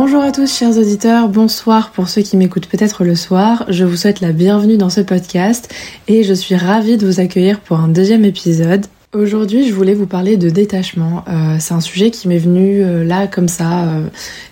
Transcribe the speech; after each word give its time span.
Bonjour 0.00 0.22
à 0.22 0.30
tous 0.30 0.56
chers 0.56 0.78
auditeurs, 0.78 1.28
bonsoir 1.28 1.90
pour 1.90 2.08
ceux 2.08 2.22
qui 2.22 2.36
m'écoutent 2.36 2.68
peut-être 2.68 3.02
le 3.02 3.16
soir. 3.16 3.64
Je 3.66 3.82
vous 3.82 3.96
souhaite 3.96 4.20
la 4.20 4.30
bienvenue 4.30 4.76
dans 4.76 4.90
ce 4.90 5.00
podcast 5.00 5.74
et 6.06 6.22
je 6.22 6.34
suis 6.34 6.54
ravie 6.54 6.96
de 6.96 7.04
vous 7.04 7.18
accueillir 7.18 7.58
pour 7.58 7.80
un 7.80 7.88
deuxième 7.88 8.24
épisode. 8.24 8.86
Aujourd'hui, 9.14 9.66
je 9.66 9.72
voulais 9.72 9.94
vous 9.94 10.06
parler 10.06 10.36
de 10.36 10.50
détachement. 10.50 11.24
Euh, 11.28 11.56
c'est 11.58 11.72
un 11.72 11.80
sujet 11.80 12.10
qui 12.10 12.28
m'est 12.28 12.36
venu 12.36 12.82
euh, 12.82 13.04
là 13.04 13.26
comme 13.26 13.48
ça. 13.48 13.84
Euh, 13.84 14.02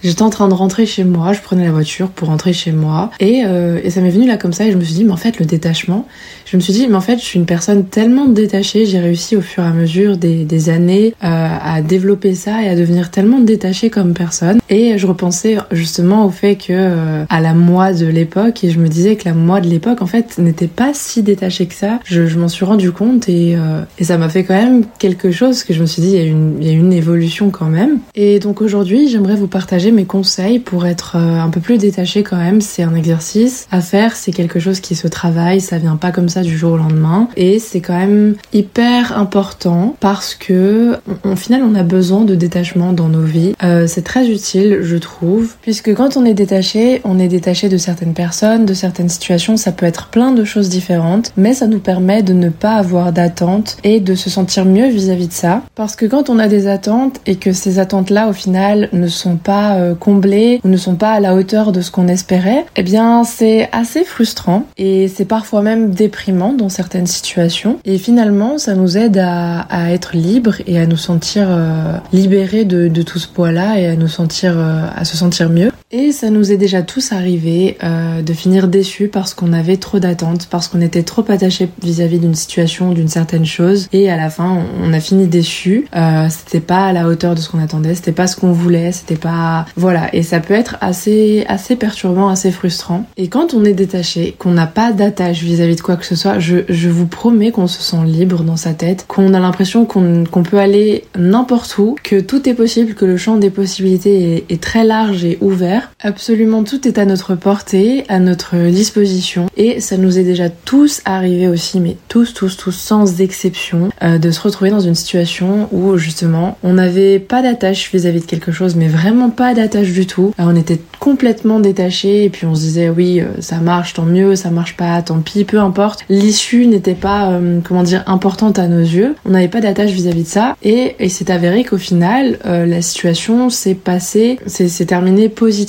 j'étais 0.02 0.23
en 0.23 0.30
train 0.30 0.48
de 0.48 0.55
rentrer 0.55 0.86
chez 0.86 1.05
moi, 1.05 1.34
je 1.34 1.43
prenais 1.43 1.66
la 1.66 1.73
voiture 1.73 2.09
pour 2.09 2.28
rentrer 2.28 2.55
chez 2.55 2.73
moi 2.73 3.11
et, 3.20 3.42
et 3.83 3.91
ça 3.91 4.00
m'est 4.00 4.11
venu 4.11 4.27
là 4.27 4.38
comme 4.38 4.55
ça 4.55 4.64
et 4.64 4.73
je 4.73 4.78
me 4.78 4.84
suis 4.84 4.95
dit 4.95 5.05
mais 5.05 5.12
en 5.12 5.19
fait 5.19 5.38
le 5.38 5.45
détachement, 5.45 6.09
je 6.47 6.56
me 6.56 6.62
suis 6.62 6.73
dit 6.73 6.87
mais 6.88 6.95
en 6.95 7.00
fait 7.00 7.19
je 7.19 7.24
suis 7.24 7.38
une 7.38 7.45
personne 7.45 7.84
tellement 7.84 8.27
détachée, 8.27 8.87
j'ai 8.87 8.98
réussi 8.98 9.37
au 9.37 9.41
fur 9.42 9.62
et 9.62 9.66
à 9.66 9.73
mesure 9.73 10.16
des, 10.16 10.45
des 10.45 10.70
années 10.70 11.12
à 11.20 11.83
développer 11.83 12.34
ça 12.34 12.62
et 12.62 12.69
à 12.69 12.77
devenir 12.77 13.11
tellement 13.11 13.41
détachée 13.41 13.91
comme 13.91 14.14
personne. 14.14 14.59
Et 14.70 14.97
je 14.97 15.06
repensais 15.06 15.59
justement 15.73 16.25
au 16.25 16.30
fait 16.30 16.56
que 16.56 17.25
à 17.28 17.41
la 17.41 17.52
moi 17.52 17.92
de 17.92 18.06
l'époque 18.06 18.64
et 18.64 18.70
je 18.70 18.78
me 18.78 18.88
disais 18.88 19.16
que 19.16 19.25
la 19.27 19.34
moi 19.34 19.61
de 19.61 19.69
l'époque 19.69 20.02
en 20.02 20.06
fait 20.06 20.38
n'était 20.38 20.69
pas 20.69 20.92
si 20.95 21.23
détachée 21.23 21.66
que 21.66 21.75
ça. 21.75 22.00
Je, 22.05 22.27
je 22.27 22.38
m'en 22.38 22.48
suis 22.48 22.64
rendu 22.64 22.92
compte 22.92 23.28
et, 23.28 23.56
et 23.98 24.05
ça 24.05 24.16
m'a 24.16 24.28
fait 24.28 24.45
quand 24.46 24.55
même 24.55 24.84
quelque 24.98 25.30
chose 25.30 25.64
que 25.64 25.74
je 25.74 25.80
me 25.80 25.86
suis 25.86 26.02
dit, 26.02 26.10
il 26.10 26.64
y, 26.64 26.70
a 26.70 26.73
une, 26.73 26.92
évolution 26.92 27.50
quand 27.50 27.66
même. 27.66 27.98
Et 28.14 28.38
donc 28.38 28.62
aujourd'hui, 28.62 29.09
j'aimerais 29.09 29.34
vous 29.34 29.48
partager 29.48 29.91
mes 29.91 30.05
conseils 30.05 30.60
pour 30.60 30.86
être 30.86 31.16
euh, 31.16 31.41
un 31.41 31.50
peu 31.50 31.60
plus 31.60 31.77
détaché 31.78 32.22
quand 32.22 32.36
même. 32.36 32.60
C'est 32.60 32.82
un 32.82 32.95
exercice 32.95 33.66
à 33.70 33.80
faire, 33.80 34.16
c'est 34.16 34.33
quelque 34.33 34.61
chose 34.61 34.80
qui 34.80 34.94
se 34.94 35.08
travaille, 35.08 35.61
ça 35.61 35.78
vient 35.78 35.97
pas 35.97 36.12
comme 36.12 36.28
ça 36.28 36.42
du 36.42 36.56
jour 36.56 36.72
au 36.72 36.77
lendemain. 36.77 37.28
Et 37.36 37.58
c'est 37.58 37.80
quand 37.80 37.98
même 37.98 38.36
hyper 38.53 39.19
important 39.19 39.97
parce 40.00 40.34
que, 40.34 40.97
au 41.25 41.36
final, 41.36 41.62
on 41.62 41.75
a 41.75 41.83
besoin 41.83 42.25
de 42.25 42.34
détachement 42.34 42.92
dans 42.92 43.08
nos 43.08 43.22
vies. 43.22 43.55
Euh, 43.62 43.86
c'est 43.86 44.03
très 44.03 44.28
utile, 44.28 44.78
je 44.83 44.97
trouve, 44.97 45.55
puisque 45.60 45.92
quand 45.94 46.16
on 46.16 46.25
est 46.25 46.34
détaché, 46.34 47.00
on 47.05 47.19
est 47.19 47.28
détaché 47.28 47.69
de 47.69 47.77
certaines 47.77 48.14
personnes, 48.14 48.64
de 48.64 48.75
certaines 48.75 49.08
situations, 49.08 49.56
ça 49.56 49.72
peut 49.72 49.86
être 49.86 50.08
plein 50.08 50.33
de 50.33 50.44
choses 50.44 50.69
différentes, 50.69 51.33
mais 51.36 51.53
ça 51.53 51.66
nous 51.66 51.81
permet 51.81 52.22
de 52.22 52.33
ne 52.33 52.48
pas 52.48 52.75
avoir 52.75 53.12
d'attente 53.12 53.77
et 53.84 54.00
de 54.00 54.14
se 54.14 54.31
mieux 54.65 54.89
vis-à-vis 54.89 55.29
de 55.29 55.33
ça. 55.33 55.62
Parce 55.75 55.97
que 55.97 56.06
quand 56.06 56.31
on 56.31 56.39
a 56.39 56.48
des 56.48 56.67
attentes 56.69 57.20
et 57.27 57.37
que 57.37 57.53
ces 57.53 57.79
attentes-là, 57.79 58.29
au 58.29 58.33
final, 58.33 58.89
ne 58.93 59.09
sont 59.09 59.37
pas 59.37 59.77
euh, 59.77 59.95
comblées 59.95 60.61
ou 60.65 60.69
ne 60.69 60.77
sont 60.77 60.97
pas 60.97 61.12
à 61.12 61.20
la 61.20 61.34
hauteur 61.34 61.73
de 61.73 61.81
ce 61.81 61.91
qu'on 61.91 62.09
espérait, 62.09 62.67
eh 62.77 62.83
bien, 62.83 63.25
c'est 63.25 63.69
assez 63.73 64.05
frustrant 64.05 64.67
et 64.77 65.09
c'est 65.09 65.25
parfois 65.25 65.62
même 65.62 65.91
déprimant 65.91 66.53
dans 66.53 66.69
certaines 66.69 67.06
situations. 67.06 67.78
Et 67.84 67.98
finalement, 67.98 68.59
ça 68.59 68.75
nous 68.75 68.97
aide 68.97 69.19
à, 69.19 69.67
être 69.91 70.17
libre 70.17 70.56
et 70.67 70.78
à 70.78 70.87
nous 70.87 70.97
sentir 70.97 71.47
euh, 71.48 71.97
libérés 72.12 72.65
de, 72.65 72.89
de, 72.89 73.03
tout 73.03 73.19
ce 73.19 73.28
poids-là 73.28 73.78
et 73.78 73.87
à 73.87 73.97
nous 73.97 74.09
sentir, 74.09 74.55
euh, 74.56 74.87
à 74.95 75.05
se 75.05 75.17
sentir 75.17 75.50
mieux. 75.50 75.71
Et 75.92 76.11
ça 76.11 76.31
nous 76.31 76.51
est 76.51 76.56
déjà 76.56 76.83
tous 76.83 77.12
arrivé 77.12 77.79
euh, 77.84 78.20
de 78.20 78.33
finir 78.33 78.67
déçus 78.67 79.06
parce 79.06 79.34
qu'on 79.34 79.53
avait 79.53 79.77
trop 79.77 80.01
d'attentes, 80.01 80.48
parce 80.51 80.67
qu'on 80.67 80.81
était 80.81 81.05
trop 81.05 81.25
attaché 81.28 81.69
vis-à-vis 81.81 82.19
d'une 82.19 82.34
situation, 82.34 82.91
d'une 82.91 83.06
certaine 83.06 83.47
chose, 83.47 83.87
et 83.93 84.11
à 84.11 84.17
la 84.17 84.28
fin 84.28 84.65
on 84.83 84.93
a 84.93 84.98
fini 84.98 85.28
déçus. 85.28 85.87
Euh, 85.95 86.27
c'était 86.28 86.59
pas 86.59 86.87
à 86.87 86.93
la 86.93 87.06
hauteur 87.06 87.37
de 87.37 87.41
ce 87.41 87.48
qu'on 87.48 87.61
attendait, 87.61 87.95
c'était 87.95 88.11
pas 88.11 88.27
ce 88.27 88.34
qu'on 88.34 88.51
voulait, 88.51 88.91
c'était 88.91 89.15
pas 89.15 89.65
voilà. 89.77 90.12
Et 90.12 90.25
ça 90.25 90.41
peut 90.41 90.55
être 90.55 90.77
assez 90.81 91.45
assez 91.47 91.77
perturbant, 91.77 92.31
assez 92.31 92.50
frustrant. 92.50 93.06
Et 93.17 93.28
quand 93.28 93.55
on 93.55 93.65
est 93.65 93.73
détaché, 93.73 94.34
qu'on 94.41 94.50
n'a 94.50 94.67
pas 94.67 94.91
d'attache 94.91 95.45
vis-à-vis 95.45 95.77
de 95.77 95.83
quoi 95.83 95.95
que 95.95 96.05
ce 96.05 96.17
soit, 96.17 96.41
je, 96.41 96.65
je 96.69 96.89
vous 96.89 97.06
promets 97.06 97.53
qu'on 97.53 97.69
se 97.69 97.81
sent 97.81 98.05
libre 98.06 98.43
dans 98.43 98.56
sa 98.56 98.75
tête, 98.75 99.05
qu'on 99.06 99.33
a 99.34 99.39
l'impression 99.39 99.84
qu'on 99.84 100.25
qu'on 100.25 100.43
peut 100.43 100.59
aller 100.59 101.05
n'importe 101.16 101.78
où, 101.78 101.94
que 102.03 102.19
tout 102.19 102.49
est 102.49 102.55
possible, 102.55 102.94
que 102.94 103.05
le 103.05 103.16
champ 103.16 103.37
des 103.37 103.50
possibilités 103.50 104.44
est 104.49 104.60
très 104.60 104.83
large 104.83 105.25
et 105.25 105.39
ouvert 105.41 105.75
Absolument 106.00 106.64
tout 106.64 106.87
est 106.87 106.98
à 106.98 107.04
notre 107.04 107.34
portée, 107.34 108.04
à 108.09 108.19
notre 108.19 108.56
disposition 108.70 109.47
et 109.56 109.81
ça 109.81 109.97
nous 109.97 110.19
est 110.19 110.25
déjà 110.25 110.48
tous 110.48 111.00
arrivé 111.04 111.48
aussi, 111.48 111.81
mais 111.81 111.97
tous, 112.09 112.34
tous, 112.34 112.56
tous, 112.56 112.72
sans 112.72 113.20
exception, 113.20 113.91
euh, 114.03 114.19
de 114.19 114.31
se 114.31 114.41
retrouver 114.41 114.70
dans 114.70 114.81
une 114.81 114.94
situation 114.94 115.69
où 115.72 115.97
justement 115.97 116.59
on 116.62 116.75
n'avait 116.75 117.19
pas 117.19 117.42
d'attache 117.42 117.91
vis-à-vis 117.92 118.20
de 118.20 118.26
quelque 118.26 118.53
chose, 118.53 118.76
mais 118.76 118.88
vraiment 118.88 119.31
pas 119.31 119.54
d'attache 119.54 119.92
du 119.92 120.06
tout. 120.06 120.32
On 120.38 120.56
était 120.56 120.81
complètement 121.00 121.60
détaché 121.60 122.25
et 122.25 122.31
puis 122.31 122.47
on 122.47 122.54
se 122.54 122.60
disait 122.60 122.88
oui, 122.88 123.20
euh, 123.20 123.26
ça 123.41 123.56
marche, 123.56 123.94
tant 123.94 124.04
mieux, 124.04 124.36
ça 124.36 124.50
marche 124.50 124.76
pas, 124.76 125.00
tant 125.03 125.20
pis, 125.20 125.44
peu 125.44 125.59
importe. 125.59 126.04
L'issue 126.09 126.66
n'était 126.66 126.94
pas, 126.94 127.31
euh, 127.31 127.60
comment 127.62 127.82
dire, 127.82 128.04
importante 128.06 128.59
à 128.59 128.69
nos 128.69 128.81
yeux. 128.81 129.15
On 129.25 129.31
n'avait 129.31 129.48
pas 129.48 129.60
d'attache 129.60 129.91
vis-à-vis 129.91 130.25
de 130.25 130.28
ça 130.28 130.56
et, 130.62 130.97
et 130.98 131.09
c'est 131.09 131.31
avéré 131.31 131.65
qu'au 131.65 131.78
final, 131.78 132.38
la 132.44 132.82
situation 132.82 133.50
s'est 133.50 133.75
passée, 133.75 134.38
c'est 134.47 134.86
terminé 134.86 135.28
positivement 135.28 135.66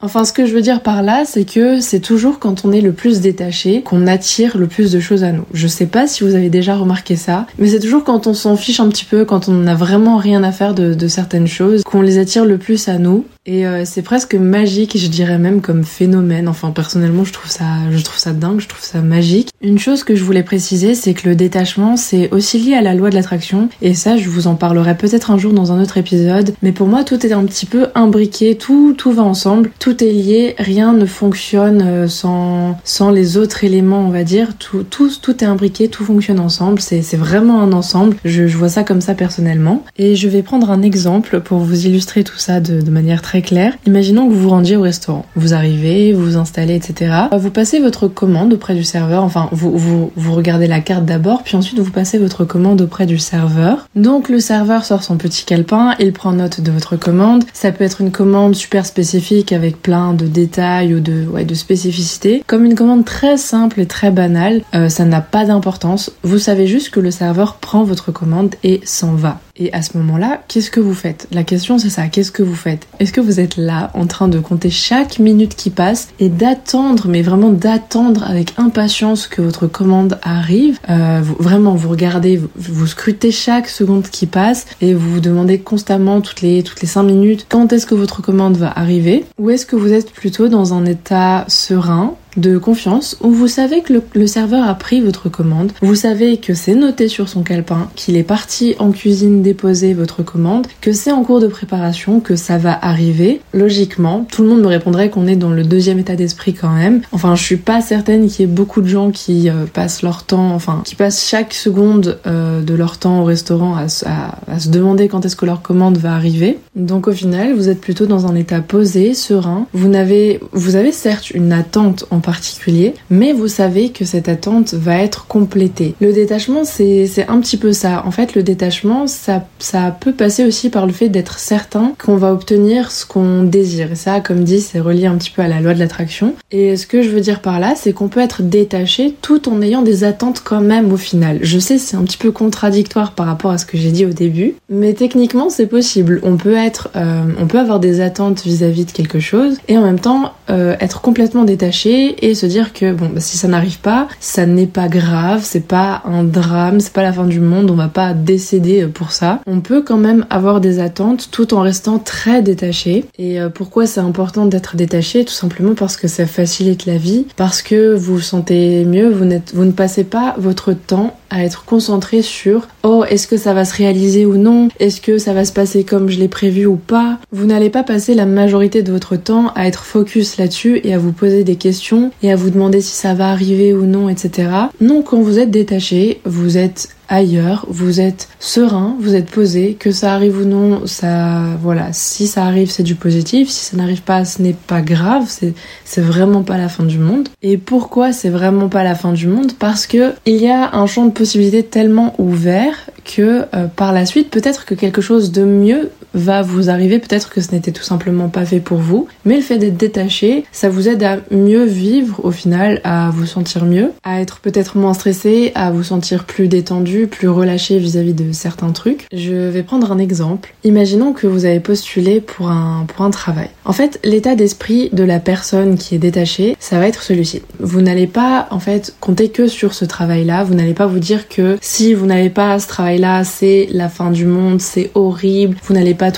Enfin, 0.00 0.24
ce 0.24 0.32
que 0.32 0.46
je 0.46 0.54
veux 0.54 0.60
dire 0.60 0.82
par 0.82 1.02
là, 1.02 1.24
c'est 1.24 1.44
que 1.44 1.80
c'est 1.80 2.00
toujours 2.00 2.38
quand 2.38 2.64
on 2.64 2.72
est 2.72 2.80
le 2.80 2.92
plus 2.92 3.20
détaché 3.20 3.82
qu'on 3.82 4.06
attire 4.06 4.58
le 4.58 4.66
plus 4.66 4.92
de 4.92 5.00
choses 5.00 5.24
à 5.24 5.32
nous. 5.32 5.44
Je 5.52 5.66
sais 5.66 5.86
pas 5.86 6.06
si 6.06 6.24
vous 6.24 6.34
avez 6.34 6.50
déjà 6.50 6.76
remarqué 6.76 7.16
ça, 7.16 7.46
mais 7.58 7.68
c'est 7.68 7.80
toujours 7.80 8.04
quand 8.04 8.26
on 8.26 8.34
s'en 8.34 8.56
fiche 8.56 8.80
un 8.80 8.88
petit 8.88 9.04
peu, 9.04 9.24
quand 9.24 9.48
on 9.48 9.54
n'a 9.54 9.74
vraiment 9.74 10.16
rien 10.16 10.42
à 10.42 10.52
faire 10.52 10.74
de, 10.74 11.08
certaines 11.08 11.46
choses, 11.46 11.82
qu'on 11.82 12.02
les 12.02 12.18
attire 12.18 12.44
le 12.44 12.58
plus 12.58 12.88
à 12.88 12.98
nous. 12.98 13.24
Et 13.46 13.66
euh, 13.66 13.84
c'est 13.84 14.02
presque 14.02 14.34
magique, 14.34 14.96
je 14.96 15.08
dirais 15.08 15.38
même 15.38 15.60
comme 15.60 15.84
phénomène. 15.84 16.46
Enfin, 16.46 16.70
personnellement, 16.70 17.24
je 17.24 17.32
trouve 17.32 17.50
ça, 17.50 17.64
je 17.90 18.02
trouve 18.02 18.18
ça 18.18 18.32
dingue, 18.32 18.60
je 18.60 18.68
trouve 18.68 18.82
ça 18.82 19.00
magique. 19.00 19.49
Une 19.62 19.78
chose 19.78 20.04
que 20.04 20.14
je 20.14 20.24
voulais 20.24 20.42
préciser, 20.42 20.94
c'est 20.94 21.14
que 21.14 21.28
le 21.28 21.34
détachement, 21.34 21.96
c'est 21.96 22.30
aussi 22.32 22.58
lié 22.58 22.74
à 22.74 22.82
la 22.82 22.94
loi 22.94 23.10
de 23.10 23.14
l'attraction. 23.14 23.68
Et 23.82 23.94
ça, 23.94 24.16
je 24.16 24.28
vous 24.28 24.46
en 24.46 24.54
parlerai 24.54 24.96
peut-être 24.96 25.30
un 25.30 25.38
jour 25.38 25.52
dans 25.52 25.70
un 25.70 25.82
autre 25.82 25.98
épisode. 25.98 26.54
Mais 26.62 26.72
pour 26.72 26.86
moi, 26.86 27.04
tout 27.04 27.26
est 27.26 27.32
un 27.32 27.44
petit 27.44 27.66
peu 27.66 27.88
imbriqué, 27.94 28.56
tout, 28.56 28.94
tout 28.96 29.12
va 29.12 29.22
ensemble, 29.22 29.70
tout 29.78 30.02
est 30.02 30.12
lié, 30.12 30.54
rien 30.58 30.92
ne 30.92 31.04
fonctionne 31.04 31.82
euh, 31.82 32.08
sans, 32.08 32.78
sans 32.84 33.10
les 33.10 33.36
autres 33.36 33.64
éléments, 33.64 34.00
on 34.00 34.10
va 34.10 34.24
dire. 34.24 34.56
Tout, 34.58 34.82
tout, 34.82 35.10
tout 35.20 35.44
est 35.44 35.46
imbriqué, 35.46 35.88
tout 35.88 36.04
fonctionne 36.04 36.40
ensemble. 36.40 36.80
C'est, 36.80 37.02
vraiment 37.16 37.60
un 37.60 37.72
ensemble. 37.72 38.16
Je, 38.24 38.46
je 38.46 38.56
vois 38.56 38.70
ça 38.70 38.82
comme 38.82 39.02
ça 39.02 39.14
personnellement. 39.14 39.84
Et 39.98 40.16
je 40.16 40.28
vais 40.28 40.42
prendre 40.42 40.70
un 40.70 40.80
exemple 40.80 41.40
pour 41.40 41.58
vous 41.58 41.86
illustrer 41.86 42.24
tout 42.24 42.38
ça 42.38 42.60
de, 42.60 42.80
de 42.80 42.90
manière 42.90 43.20
très 43.20 43.30
très 43.30 43.42
clair. 43.42 43.74
Imaginons 43.86 44.26
que 44.26 44.32
vous 44.32 44.40
vous 44.40 44.48
rendiez 44.48 44.74
au 44.74 44.82
restaurant. 44.82 45.24
Vous 45.36 45.54
arrivez, 45.54 46.12
vous 46.12 46.24
vous 46.24 46.36
installez, 46.36 46.74
etc. 46.74 47.12
Vous 47.38 47.52
passez 47.52 47.78
votre 47.78 48.08
commande 48.08 48.52
auprès 48.52 48.74
du 48.74 48.82
serveur. 48.82 49.22
Enfin, 49.22 49.49
vous, 49.52 50.10
vous, 50.14 50.34
regardez 50.34 50.66
la 50.66 50.80
carte 50.80 51.04
d'abord, 51.04 51.42
puis 51.42 51.56
ensuite 51.56 51.78
vous 51.78 51.90
passez 51.90 52.18
votre 52.18 52.44
commande 52.44 52.80
auprès 52.80 53.06
du 53.06 53.18
serveur. 53.18 53.88
Donc 53.94 54.28
le 54.28 54.40
serveur 54.40 54.84
sort 54.84 55.02
son 55.02 55.16
petit 55.16 55.44
calepin, 55.44 55.94
il 55.98 56.12
prend 56.12 56.32
note 56.32 56.60
de 56.60 56.70
votre 56.70 56.96
commande. 56.96 57.44
Ça 57.52 57.72
peut 57.72 57.84
être 57.84 58.00
une 58.00 58.12
commande 58.12 58.54
super 58.54 58.86
spécifique 58.86 59.52
avec 59.52 59.82
plein 59.82 60.14
de 60.14 60.26
détails 60.26 60.94
ou 60.94 61.00
de, 61.00 61.26
ouais, 61.26 61.44
de 61.44 61.54
spécificités. 61.54 62.42
Comme 62.46 62.64
une 62.64 62.74
commande 62.74 63.04
très 63.04 63.36
simple 63.36 63.80
et 63.80 63.86
très 63.86 64.10
banale, 64.10 64.62
euh, 64.74 64.88
ça 64.88 65.04
n'a 65.04 65.20
pas 65.20 65.44
d'importance. 65.44 66.12
Vous 66.22 66.38
savez 66.38 66.66
juste 66.66 66.90
que 66.90 67.00
le 67.00 67.10
serveur 67.10 67.56
prend 67.56 67.84
votre 67.84 68.12
commande 68.12 68.54
et 68.62 68.80
s'en 68.84 69.14
va. 69.14 69.40
Et 69.60 69.72
à 69.74 69.82
ce 69.82 69.96
moment-là, 69.98 70.42
qu'est-ce 70.48 70.70
que 70.70 70.80
vous 70.80 70.94
faites? 70.94 71.28
La 71.32 71.44
question 71.44 71.78
c'est 71.78 71.90
ça, 71.90 72.08
qu'est-ce 72.08 72.32
que 72.32 72.42
vous 72.42 72.54
faites? 72.54 72.88
Est-ce 72.98 73.12
que 73.12 73.20
vous 73.20 73.40
êtes 73.40 73.58
là 73.58 73.90
en 73.94 74.06
train 74.06 74.26
de 74.26 74.40
compter 74.40 74.70
chaque 74.70 75.18
minute 75.18 75.54
qui 75.54 75.68
passe 75.68 76.08
et 76.18 76.30
d'attendre, 76.30 77.06
mais 77.08 77.20
vraiment 77.20 77.50
d'attendre 77.50 78.24
avec 78.24 78.54
impatience 78.56 79.26
que 79.26 79.42
votre 79.42 79.66
commande 79.66 80.18
arrive? 80.22 80.78
Euh, 80.88 81.20
Vraiment, 81.38 81.74
vous 81.74 81.90
regardez, 81.90 82.38
vous, 82.38 82.48
vous, 82.56 82.86
scrutez 82.86 83.30
chaque 83.30 83.68
seconde 83.68 84.08
qui 84.08 84.26
passe 84.26 84.66
et 84.80 84.94
vous 84.94 85.10
vous 85.10 85.20
demandez 85.20 85.58
constamment 85.58 86.20
toutes 86.20 86.40
les 86.40 86.62
toutes 86.62 86.80
les 86.80 86.88
5 86.88 87.02
minutes 87.02 87.46
quand 87.48 87.72
est-ce 87.72 87.86
que 87.86 87.94
votre 87.94 88.22
commande 88.22 88.56
va 88.56 88.72
arriver? 88.74 89.24
Ou 89.38 89.50
est-ce 89.50 89.66
que 89.66 89.76
vous 89.76 89.92
êtes 89.92 90.10
plutôt 90.12 90.48
dans 90.48 90.72
un 90.72 90.86
état 90.86 91.44
serein 91.48 92.14
de 92.36 92.58
confiance 92.58 93.16
où 93.22 93.30
vous 93.30 93.48
savez 93.48 93.82
que 93.82 94.00
le, 94.14 94.26
serveur 94.26 94.68
a 94.68 94.74
pris 94.74 95.00
votre 95.00 95.28
commande, 95.28 95.72
vous 95.82 95.94
savez 95.94 96.36
que 96.36 96.54
c'est 96.54 96.74
noté 96.74 97.08
sur 97.08 97.28
son 97.28 97.42
calepin, 97.42 97.88
qu'il 97.96 98.16
est 98.16 98.22
parti 98.22 98.74
en 98.78 98.92
cuisine 98.92 99.42
déposer 99.42 99.94
votre 99.94 100.22
commande, 100.22 100.66
que 100.80 100.92
c'est 100.92 101.12
en 101.12 101.22
cours 101.22 101.40
de 101.40 101.46
préparation, 101.46 102.20
que 102.20 102.36
ça 102.36 102.58
va 102.58 102.78
arriver. 102.80 103.40
Logiquement, 103.52 104.26
tout 104.30 104.42
le 104.42 104.48
monde 104.48 104.60
me 104.60 104.66
répondrait 104.66 105.10
qu'on 105.10 105.26
est 105.26 105.36
dans 105.36 105.50
le 105.50 105.64
deuxième 105.64 105.98
état 105.98 106.16
d'esprit 106.16 106.54
quand 106.54 106.72
même. 106.72 107.00
Enfin, 107.12 107.34
je 107.34 107.42
suis 107.42 107.56
pas 107.56 107.80
certaine 107.80 108.28
qu'il 108.28 108.40
y 108.40 108.44
ait 108.44 108.52
beaucoup 108.52 108.82
de 108.82 108.88
gens 108.88 109.10
qui 109.10 109.48
euh, 109.48 109.66
passent 109.72 110.02
leur 110.02 110.24
temps, 110.24 110.54
enfin, 110.54 110.82
qui 110.84 110.94
passent 110.94 111.26
chaque 111.28 111.54
seconde 111.54 112.18
euh, 112.26 112.62
de 112.62 112.74
leur 112.74 112.98
temps 112.98 113.20
au 113.22 113.24
restaurant 113.24 113.76
à, 113.76 113.88
se 113.88 114.68
demander 114.68 115.08
quand 115.08 115.24
est-ce 115.24 115.36
que 115.36 115.46
leur 115.46 115.62
commande 115.62 115.98
va 115.98 116.14
arriver. 116.14 116.58
Donc 116.76 117.08
au 117.08 117.12
final, 117.12 117.54
vous 117.54 117.68
êtes 117.68 117.80
plutôt 117.80 118.06
dans 118.06 118.26
un 118.26 118.34
état 118.34 118.60
posé, 118.60 119.14
serein. 119.14 119.66
Vous 119.72 119.88
n'avez, 119.88 120.40
vous 120.52 120.76
avez 120.76 120.92
certes 120.92 121.30
une 121.30 121.52
attente 121.52 122.04
en 122.10 122.19
en 122.20 122.22
particulier, 122.22 122.92
mais 123.08 123.32
vous 123.32 123.48
savez 123.48 123.88
que 123.88 124.04
cette 124.04 124.28
attente 124.28 124.74
va 124.74 124.98
être 124.98 125.26
complétée. 125.26 125.94
Le 126.02 126.12
détachement, 126.12 126.64
c'est 126.64 127.26
un 127.28 127.40
petit 127.40 127.56
peu 127.56 127.72
ça. 127.72 128.02
En 128.04 128.10
fait, 128.10 128.34
le 128.34 128.42
détachement, 128.42 129.06
ça, 129.06 129.46
ça 129.58 129.96
peut 129.98 130.12
passer 130.12 130.44
aussi 130.44 130.68
par 130.68 130.86
le 130.86 130.92
fait 130.92 131.08
d'être 131.08 131.38
certain 131.38 131.94
qu'on 131.98 132.16
va 132.16 132.30
obtenir 132.30 132.90
ce 132.90 133.06
qu'on 133.06 133.42
désire. 133.42 133.92
Et 133.92 133.96
ça, 133.96 134.20
comme 134.20 134.44
dit, 134.44 134.60
c'est 134.60 134.80
relié 134.80 135.06
un 135.06 135.16
petit 135.16 135.30
peu 135.30 135.40
à 135.40 135.48
la 135.48 135.60
loi 135.62 135.72
de 135.72 135.78
l'attraction. 135.78 136.34
Et 136.50 136.76
ce 136.76 136.86
que 136.86 137.00
je 137.00 137.08
veux 137.08 137.22
dire 137.22 137.40
par 137.40 137.58
là, 137.58 137.72
c'est 137.74 137.94
qu'on 137.94 138.08
peut 138.08 138.20
être 138.20 138.42
détaché 138.42 139.14
tout 139.22 139.48
en 139.48 139.62
ayant 139.62 139.80
des 139.80 140.04
attentes 140.04 140.42
quand 140.44 140.60
même 140.60 140.92
au 140.92 140.98
final. 140.98 141.38
Je 141.40 141.58
sais, 141.58 141.78
c'est 141.78 141.96
un 141.96 142.02
petit 142.02 142.18
peu 142.18 142.32
contradictoire 142.32 143.12
par 143.12 143.24
rapport 143.24 143.50
à 143.50 143.56
ce 143.56 143.64
que 143.64 143.78
j'ai 143.78 143.92
dit 143.92 144.04
au 144.04 144.10
début, 144.10 144.56
mais 144.68 144.92
techniquement, 144.92 145.48
c'est 145.48 145.66
possible. 145.66 146.20
On 146.22 146.36
peut 146.36 146.54
être, 146.54 146.90
euh, 146.96 147.22
on 147.40 147.46
peut 147.46 147.58
avoir 147.58 147.80
des 147.80 148.02
attentes 148.02 148.42
vis-à-vis 148.42 148.84
de 148.84 148.90
quelque 148.90 149.20
chose 149.20 149.56
et 149.68 149.78
en 149.78 149.82
même 149.82 150.00
temps 150.00 150.32
euh, 150.50 150.76
être 150.80 151.00
complètement 151.00 151.44
détaché 151.44 152.09
et 152.18 152.34
se 152.34 152.46
dire 152.46 152.72
que 152.72 152.92
bon, 152.92 153.10
bah, 153.14 153.20
si 153.20 153.36
ça 153.36 153.48
n'arrive 153.48 153.78
pas, 153.80 154.08
ça 154.20 154.46
n'est 154.46 154.66
pas 154.66 154.88
grave, 154.88 155.40
c'est 155.44 155.66
pas 155.66 156.02
un 156.04 156.24
drame, 156.24 156.80
c'est 156.80 156.92
pas 156.92 157.02
la 157.02 157.12
fin 157.12 157.26
du 157.26 157.40
monde, 157.40 157.70
on 157.70 157.76
va 157.76 157.88
pas 157.88 158.14
décéder 158.14 158.86
pour 158.86 159.12
ça. 159.12 159.40
On 159.46 159.60
peut 159.60 159.82
quand 159.82 159.96
même 159.96 160.26
avoir 160.30 160.60
des 160.60 160.80
attentes 160.80 161.28
tout 161.30 161.54
en 161.54 161.60
restant 161.60 161.98
très 161.98 162.42
détaché. 162.42 163.04
Et 163.18 163.40
euh, 163.40 163.48
pourquoi 163.48 163.86
c'est 163.86 164.00
important 164.00 164.46
d'être 164.46 164.76
détaché? 164.76 165.24
Tout 165.24 165.32
simplement 165.32 165.74
parce 165.74 165.96
que 165.96 166.08
ça 166.08 166.26
facilite 166.26 166.86
la 166.86 166.96
vie, 166.96 167.26
parce 167.36 167.62
que 167.62 167.94
vous 167.94 168.14
vous 168.14 168.20
sentez 168.20 168.84
mieux, 168.84 169.08
vous, 169.08 169.28
vous 169.54 169.64
ne 169.64 169.72
passez 169.72 170.04
pas 170.04 170.34
votre 170.38 170.72
temps 170.72 171.16
à 171.30 171.44
être 171.44 171.64
concentré 171.64 172.22
sur 172.22 172.66
oh 172.82 173.04
est-ce 173.08 173.26
que 173.26 173.36
ça 173.36 173.54
va 173.54 173.64
se 173.64 173.76
réaliser 173.76 174.26
ou 174.26 174.36
non? 174.36 174.68
Est-ce 174.80 175.00
que 175.00 175.18
ça 175.18 175.32
va 175.32 175.44
se 175.44 175.52
passer 175.52 175.84
comme 175.84 176.10
je 176.10 176.18
l'ai 176.18 176.28
prévu 176.28 176.66
ou 176.66 176.76
pas? 176.76 177.18
Vous 177.32 177.46
n'allez 177.46 177.70
pas 177.70 177.84
passer 177.84 178.14
la 178.14 178.26
majorité 178.26 178.82
de 178.82 178.92
votre 178.92 179.16
temps 179.16 179.52
à 179.54 179.66
être 179.66 179.84
focus 179.84 180.36
là-dessus 180.36 180.80
et 180.84 180.92
à 180.92 180.98
vous 180.98 181.12
poser 181.12 181.44
des 181.44 181.56
questions 181.56 181.99
et 182.22 182.32
à 182.32 182.36
vous 182.36 182.50
demander 182.50 182.80
si 182.80 182.94
ça 182.94 183.14
va 183.14 183.30
arriver 183.30 183.74
ou 183.74 183.84
non 183.84 184.08
etc 184.08 184.48
non 184.80 185.02
quand 185.02 185.20
vous 185.20 185.38
êtes 185.38 185.50
détaché 185.50 186.20
vous 186.24 186.56
êtes 186.56 186.88
ailleurs, 187.10 187.66
vous 187.68 188.00
êtes 188.00 188.28
serein, 188.38 188.96
vous 189.00 189.14
êtes 189.14 189.28
posé, 189.28 189.74
que 189.74 189.90
ça 189.90 190.14
arrive 190.14 190.38
ou 190.38 190.44
non, 190.44 190.86
ça, 190.86 191.42
voilà, 191.60 191.92
si 191.92 192.26
ça 192.28 192.44
arrive, 192.44 192.70
c'est 192.70 192.84
du 192.84 192.94
positif, 192.94 193.50
si 193.50 193.64
ça 193.66 193.76
n'arrive 193.76 194.02
pas, 194.02 194.24
ce 194.24 194.40
n'est 194.40 194.54
pas 194.54 194.80
grave, 194.80 195.24
c'est, 195.26 195.52
c'est 195.84 196.00
vraiment 196.00 196.42
pas 196.42 196.56
la 196.56 196.68
fin 196.68 196.84
du 196.84 196.98
monde. 196.98 197.28
Et 197.42 197.58
pourquoi 197.58 198.12
c'est 198.12 198.30
vraiment 198.30 198.68
pas 198.68 198.84
la 198.84 198.94
fin 198.94 199.12
du 199.12 199.26
monde? 199.26 199.52
Parce 199.58 199.86
que 199.86 200.14
il 200.24 200.36
y 200.36 200.48
a 200.48 200.76
un 200.76 200.86
champ 200.86 201.04
de 201.04 201.10
possibilités 201.10 201.64
tellement 201.64 202.14
ouvert 202.18 202.88
que 203.04 203.44
euh, 203.54 203.66
par 203.66 203.92
la 203.92 204.06
suite, 204.06 204.30
peut-être 204.30 204.64
que 204.64 204.74
quelque 204.74 205.00
chose 205.00 205.32
de 205.32 205.42
mieux 205.42 205.90
va 206.14 206.42
vous 206.42 206.70
arriver, 206.70 206.98
peut-être 206.98 207.30
que 207.30 207.40
ce 207.40 207.52
n'était 207.52 207.72
tout 207.72 207.82
simplement 207.82 208.28
pas 208.28 208.44
fait 208.44 208.60
pour 208.60 208.78
vous, 208.78 209.08
mais 209.24 209.36
le 209.36 209.42
fait 209.42 209.58
d'être 209.58 209.76
détaché, 209.76 210.44
ça 210.52 210.68
vous 210.68 210.88
aide 210.88 211.02
à 211.02 211.18
mieux 211.30 211.64
vivre 211.64 212.20
au 212.24 212.30
final, 212.30 212.80
à 212.84 213.10
vous 213.10 213.26
sentir 213.26 213.64
mieux, 213.64 213.92
à 214.02 214.20
être 214.20 214.40
peut-être 214.40 214.76
moins 214.76 214.94
stressé, 214.94 215.52
à 215.54 215.70
vous 215.70 215.84
sentir 215.84 216.24
plus 216.24 216.48
détendu, 216.48 217.06
plus 217.06 217.28
relâché 217.28 217.78
vis-à-vis 217.78 218.14
de 218.14 218.32
certains 218.32 218.70
trucs. 218.72 219.06
Je 219.12 219.48
vais 219.48 219.62
prendre 219.62 219.92
un 219.92 219.98
exemple. 219.98 220.54
Imaginons 220.64 221.12
que 221.12 221.26
vous 221.26 221.44
avez 221.44 221.60
postulé 221.60 222.20
pour 222.20 222.50
un, 222.50 222.84
pour 222.86 223.04
un 223.04 223.10
travail. 223.10 223.48
En 223.64 223.72
fait, 223.72 224.00
l'état 224.04 224.34
d'esprit 224.34 224.90
de 224.92 225.04
la 225.04 225.20
personne 225.20 225.76
qui 225.76 225.94
est 225.94 225.98
détachée, 225.98 226.56
ça 226.58 226.78
va 226.78 226.88
être 226.88 227.02
celui-ci. 227.02 227.42
Vous 227.58 227.80
n'allez 227.80 228.06
pas, 228.06 228.48
en 228.50 228.58
fait, 228.58 228.94
compter 229.00 229.28
que 229.28 229.46
sur 229.46 229.74
ce 229.74 229.84
travail-là, 229.84 230.44
vous 230.44 230.54
n'allez 230.54 230.74
pas 230.74 230.86
vous 230.86 230.98
dire 230.98 231.28
que 231.28 231.58
si 231.60 231.94
vous 231.94 232.06
n'avez 232.06 232.30
pas 232.30 232.58
ce 232.58 232.68
travail-là, 232.68 233.24
c'est 233.24 233.68
la 233.72 233.88
fin 233.88 234.10
du 234.10 234.26
monde, 234.26 234.60
c'est 234.60 234.90
horrible, 234.94 235.56
vous 235.64 235.74
n'allez 235.74 235.94
pas 236.00 236.10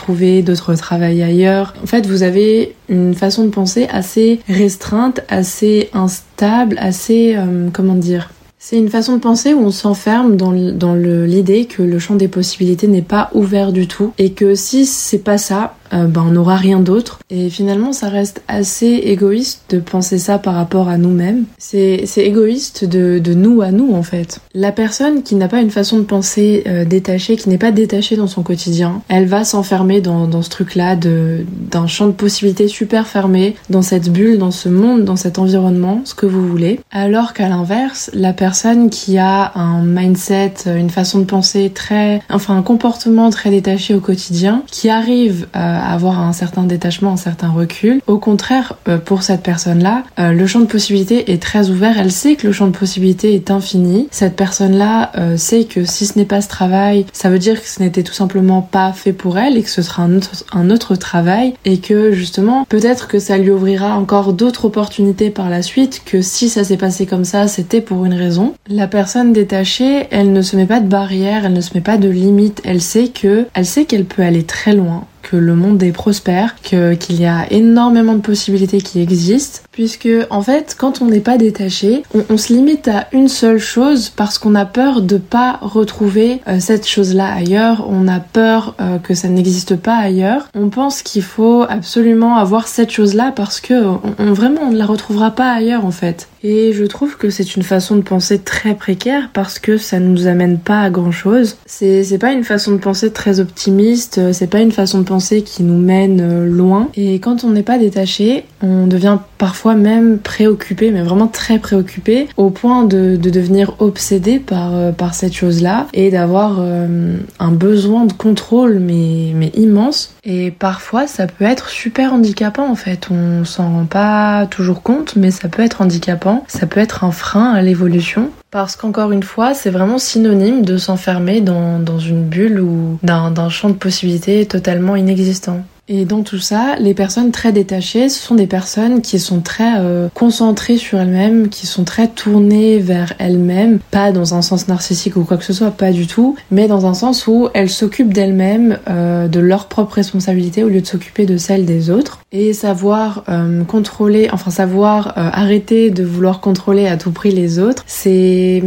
d'autres 0.42 0.74
travail 0.76 1.24
ailleurs. 1.24 1.74
En 1.82 1.86
fait, 1.86 2.06
vous 2.06 2.22
avez 2.22 2.76
une 2.88 3.14
façon 3.14 3.44
de 3.44 3.50
penser 3.50 3.88
assez 3.90 4.38
restreinte, 4.48 5.22
assez 5.28 5.90
instable, 5.92 6.76
assez, 6.78 7.34
euh, 7.36 7.68
comment 7.72 7.96
dire, 7.96 8.30
c'est 8.60 8.78
une 8.78 8.90
façon 8.90 9.14
de 9.14 9.20
penser 9.20 9.54
où 9.54 9.58
on 9.58 9.72
s'enferme 9.72 10.36
dans 10.36 10.52
l'idée 10.52 11.64
que 11.64 11.82
le 11.82 11.98
champ 11.98 12.14
des 12.14 12.28
possibilités 12.28 12.86
n'est 12.86 13.02
pas 13.02 13.28
ouvert 13.34 13.72
du 13.72 13.88
tout 13.88 14.12
et 14.18 14.30
que 14.30 14.54
si 14.54 14.86
c'est 14.86 15.18
pas 15.18 15.36
ça, 15.36 15.74
euh, 15.92 16.06
ben, 16.06 16.24
on 16.28 16.32
n'aura 16.32 16.56
rien 16.56 16.80
d'autre. 16.80 17.18
Et 17.30 17.50
finalement, 17.50 17.92
ça 17.92 18.08
reste 18.08 18.42
assez 18.48 18.86
égoïste 18.86 19.64
de 19.70 19.78
penser 19.78 20.18
ça 20.18 20.38
par 20.38 20.54
rapport 20.54 20.88
à 20.88 20.98
nous-mêmes. 20.98 21.44
C'est 21.58 22.04
égoïste 22.16 22.84
de, 22.84 23.18
de, 23.18 23.34
nous 23.34 23.62
à 23.62 23.70
nous, 23.70 23.94
en 23.94 24.02
fait. 24.02 24.40
La 24.54 24.72
personne 24.72 25.22
qui 25.22 25.34
n'a 25.34 25.48
pas 25.48 25.60
une 25.60 25.70
façon 25.70 25.98
de 25.98 26.02
penser 26.02 26.64
euh, 26.66 26.84
détachée, 26.84 27.36
qui 27.36 27.48
n'est 27.48 27.58
pas 27.58 27.72
détachée 27.72 28.16
dans 28.16 28.26
son 28.26 28.42
quotidien, 28.42 29.02
elle 29.08 29.26
va 29.26 29.44
s'enfermer 29.44 30.00
dans, 30.00 30.26
dans 30.26 30.42
ce 30.42 30.50
truc-là 30.50 30.96
d'un 30.96 31.86
champ 31.86 32.06
de 32.06 32.12
possibilités 32.12 32.68
super 32.68 33.06
fermé, 33.06 33.56
dans 33.70 33.82
cette 33.82 34.10
bulle, 34.10 34.38
dans 34.38 34.50
ce 34.50 34.68
monde, 34.68 35.04
dans 35.04 35.16
cet 35.16 35.38
environnement, 35.38 36.02
ce 36.04 36.14
que 36.14 36.26
vous 36.26 36.46
voulez. 36.46 36.80
Alors 36.90 37.32
qu'à 37.32 37.48
l'inverse, 37.48 38.10
la 38.14 38.32
personne 38.32 38.90
qui 38.90 39.18
a 39.18 39.52
un 39.54 39.82
mindset, 39.82 40.54
une 40.66 40.90
façon 40.90 41.20
de 41.20 41.24
penser 41.24 41.70
très, 41.74 42.22
enfin 42.30 42.56
un 42.56 42.62
comportement 42.62 43.30
très 43.30 43.50
détaché 43.50 43.94
au 43.94 44.00
quotidien, 44.00 44.62
qui 44.70 44.88
arrive 44.88 45.46
à 45.52 45.81
avoir 45.90 46.20
un 46.20 46.32
certain 46.32 46.64
détachement, 46.64 47.12
un 47.12 47.16
certain 47.16 47.50
recul. 47.50 48.00
Au 48.06 48.18
contraire, 48.18 48.74
euh, 48.88 48.98
pour 48.98 49.22
cette 49.22 49.42
personne-là, 49.42 50.04
euh, 50.18 50.32
le 50.32 50.46
champ 50.46 50.60
de 50.60 50.66
possibilités 50.66 51.32
est 51.32 51.42
très 51.42 51.70
ouvert. 51.70 51.98
Elle 51.98 52.12
sait 52.12 52.36
que 52.36 52.46
le 52.46 52.52
champ 52.52 52.66
de 52.66 52.76
possibilités 52.76 53.34
est 53.34 53.50
infini. 53.50 54.08
Cette 54.10 54.36
personne-là 54.36 55.12
euh, 55.18 55.36
sait 55.36 55.64
que 55.64 55.84
si 55.84 56.06
ce 56.06 56.18
n'est 56.18 56.24
pas 56.24 56.40
ce 56.40 56.48
travail, 56.48 57.06
ça 57.12 57.30
veut 57.30 57.38
dire 57.38 57.60
que 57.60 57.68
ce 57.68 57.82
n'était 57.82 58.02
tout 58.02 58.12
simplement 58.12 58.62
pas 58.62 58.92
fait 58.92 59.12
pour 59.12 59.38
elle 59.38 59.56
et 59.56 59.62
que 59.62 59.70
ce 59.70 59.82
sera 59.82 60.04
un 60.04 60.70
autre, 60.70 60.96
travail 60.96 61.54
et 61.64 61.78
que 61.78 62.12
justement, 62.12 62.66
peut-être 62.68 63.08
que 63.08 63.18
ça 63.18 63.38
lui 63.38 63.50
ouvrira 63.50 63.96
encore 63.96 64.32
d'autres 64.32 64.66
opportunités 64.66 65.30
par 65.30 65.48
la 65.48 65.62
suite 65.62 66.02
que 66.04 66.20
si 66.20 66.48
ça 66.48 66.64
s'est 66.64 66.76
passé 66.76 67.06
comme 67.06 67.24
ça, 67.24 67.48
c'était 67.48 67.80
pour 67.80 68.04
une 68.04 68.14
raison. 68.14 68.54
La 68.68 68.86
personne 68.86 69.32
détachée, 69.32 70.06
elle 70.10 70.32
ne 70.32 70.42
se 70.42 70.56
met 70.56 70.66
pas 70.66 70.80
de 70.80 70.88
barrière, 70.88 71.44
elle 71.46 71.54
ne 71.54 71.60
se 71.60 71.74
met 71.74 71.80
pas 71.80 71.96
de 71.96 72.08
limite. 72.08 72.60
Elle 72.64 72.80
sait 72.80 73.08
que, 73.08 73.46
elle 73.54 73.66
sait 73.66 73.84
qu'elle 73.84 74.04
peut 74.04 74.22
aller 74.22 74.44
très 74.44 74.74
loin 74.74 75.04
que 75.22 75.36
le 75.36 75.54
monde 75.54 75.82
est 75.82 75.92
prospère, 75.92 76.56
qu'il 76.62 77.20
y 77.20 77.26
a 77.26 77.50
énormément 77.50 78.14
de 78.14 78.20
possibilités 78.20 78.80
qui 78.80 79.00
existent, 79.00 79.60
puisque 79.70 80.08
en 80.30 80.42
fait, 80.42 80.76
quand 80.78 81.00
on 81.00 81.06
n'est 81.06 81.20
pas 81.20 81.38
détaché, 81.38 82.02
on, 82.28 82.36
se 82.36 82.52
limite 82.52 82.88
à 82.88 83.06
une 83.12 83.28
seule 83.28 83.58
chose 83.58 84.10
parce 84.10 84.38
qu'on 84.38 84.54
a 84.54 84.66
peur 84.66 85.00
de 85.00 85.16
pas 85.16 85.58
retrouver 85.62 86.40
euh, 86.48 86.58
cette 86.60 86.86
chose-là 86.86 87.32
ailleurs, 87.32 87.86
on 87.88 88.08
a 88.08 88.20
peur 88.20 88.74
euh, 88.80 88.98
que 88.98 89.14
ça 89.14 89.28
n'existe 89.28 89.76
pas 89.76 89.96
ailleurs. 89.96 90.48
On 90.54 90.68
pense 90.68 91.02
qu'il 91.02 91.22
faut 91.22 91.64
absolument 91.68 92.36
avoir 92.36 92.66
cette 92.68 92.90
chose-là 92.90 93.32
parce 93.34 93.60
que 93.60 93.74
on, 94.18 94.32
vraiment 94.32 94.62
on 94.62 94.70
ne 94.72 94.78
la 94.78 94.86
retrouvera 94.86 95.30
pas 95.30 95.52
ailleurs 95.52 95.84
en 95.84 95.90
fait. 95.90 96.28
Et 96.44 96.72
je 96.72 96.84
trouve 96.84 97.16
que 97.16 97.30
c'est 97.30 97.56
une 97.56 97.62
façon 97.62 97.96
de 97.96 98.02
penser 98.02 98.38
très 98.38 98.74
précaire 98.74 99.30
parce 99.32 99.58
que 99.58 99.76
ça 99.76 100.00
ne 100.00 100.08
nous 100.08 100.26
amène 100.26 100.58
pas 100.58 100.80
à 100.80 100.90
grand 100.90 101.12
chose. 101.12 101.56
C'est, 101.66 102.18
pas 102.18 102.32
une 102.32 102.44
façon 102.44 102.72
de 102.72 102.76
penser 102.78 103.12
très 103.12 103.40
optimiste, 103.40 104.32
c'est 104.32 104.48
pas 104.48 104.60
une 104.60 104.72
façon 104.72 104.98
de 104.98 105.04
penser 105.04 105.42
qui 105.42 105.62
nous 105.62 105.78
mène 105.78 106.20
euh, 106.20 106.46
loin. 106.46 106.88
Et 106.94 107.18
quand 107.18 107.44
on 107.44 107.50
n'est 107.50 107.62
pas 107.62 107.78
détaché, 107.78 108.44
on 108.62 108.86
devient 108.86 109.18
parfois 109.38 109.74
même 109.74 110.18
préoccupé, 110.18 110.90
mais 110.90 111.02
vraiment 111.02 111.26
très 111.26 111.58
préoccupé, 111.58 112.28
au 112.36 112.50
point 112.50 112.84
de, 112.84 113.16
de 113.16 113.30
devenir 113.30 113.74
obsédé 113.80 114.38
par, 114.38 114.74
euh, 114.74 114.92
par 114.92 115.14
cette 115.14 115.34
chose-là 115.34 115.88
et 115.92 116.10
d'avoir 116.10 116.58
euh, 116.60 117.16
un 117.40 117.50
besoin 117.50 118.04
de 118.04 118.12
contrôle 118.12 118.78
mais, 118.78 119.32
mais 119.34 119.50
immense. 119.56 120.14
Et 120.24 120.52
parfois 120.52 121.06
ça 121.06 121.26
peut 121.26 121.44
être 121.44 121.68
super 121.70 122.12
handicapant 122.12 122.70
en 122.70 122.76
fait, 122.76 123.08
on 123.10 123.44
s'en 123.44 123.72
rend 123.72 123.84
pas 123.84 124.46
toujours 124.46 124.82
compte, 124.82 125.16
mais 125.16 125.30
ça 125.30 125.48
peut 125.48 125.62
être 125.62 125.82
handicapant, 125.82 126.31
ça 126.46 126.66
peut 126.66 126.80
être 126.80 127.04
un 127.04 127.12
frein 127.12 127.52
à 127.52 127.62
l'évolution. 127.62 128.30
Parce 128.50 128.76
qu'encore 128.76 129.12
une 129.12 129.22
fois, 129.22 129.54
c'est 129.54 129.70
vraiment 129.70 129.98
synonyme 129.98 130.62
de 130.64 130.76
s'enfermer 130.76 131.40
dans, 131.40 131.78
dans, 131.78 131.98
une 131.98 132.24
bulle 132.24 132.60
ou 132.60 132.98
d'un 133.02 133.48
champ 133.48 133.70
de 133.70 133.74
possibilités 133.74 134.44
totalement 134.46 134.96
inexistant. 134.96 135.62
Et 135.94 136.06
dans 136.06 136.22
tout 136.22 136.38
ça, 136.38 136.76
les 136.78 136.94
personnes 136.94 137.32
très 137.32 137.52
détachées, 137.52 138.08
ce 138.08 138.18
sont 138.18 138.34
des 138.34 138.46
personnes 138.46 139.02
qui 139.02 139.18
sont 139.18 139.42
très 139.42 139.74
euh, 139.78 140.08
concentrées 140.14 140.78
sur 140.78 140.98
elles-mêmes, 140.98 141.50
qui 141.50 141.66
sont 141.66 141.84
très 141.84 142.08
tournées 142.08 142.78
vers 142.78 143.12
elles-mêmes, 143.18 143.78
pas 143.90 144.10
dans 144.10 144.32
un 144.32 144.40
sens 144.40 144.68
narcissique 144.68 145.16
ou 145.16 145.24
quoi 145.24 145.36
que 145.36 145.44
ce 145.44 145.52
soit, 145.52 145.70
pas 145.70 145.92
du 145.92 146.06
tout, 146.06 146.34
mais 146.50 146.66
dans 146.66 146.86
un 146.86 146.94
sens 146.94 147.26
où 147.26 147.50
elles 147.52 147.68
s'occupent 147.68 148.14
d'elles-mêmes, 148.14 148.78
euh, 148.88 149.28
de 149.28 149.38
leurs 149.38 149.66
propres 149.66 149.96
responsabilités 149.96 150.64
au 150.64 150.70
lieu 150.70 150.80
de 150.80 150.86
s'occuper 150.86 151.26
de 151.26 151.36
celles 151.36 151.66
des 151.66 151.90
autres. 151.90 152.20
Et 152.32 152.54
savoir 152.54 153.24
euh, 153.28 153.62
contrôler, 153.64 154.30
enfin 154.32 154.50
savoir 154.50 155.12
arrêter 155.16 155.90
de 155.90 156.04
vouloir 156.04 156.40
contrôler 156.40 156.86
à 156.86 156.96
tout 156.96 157.12
prix 157.12 157.32
les 157.32 157.58
autres, 157.58 157.84
c'est 157.86 158.62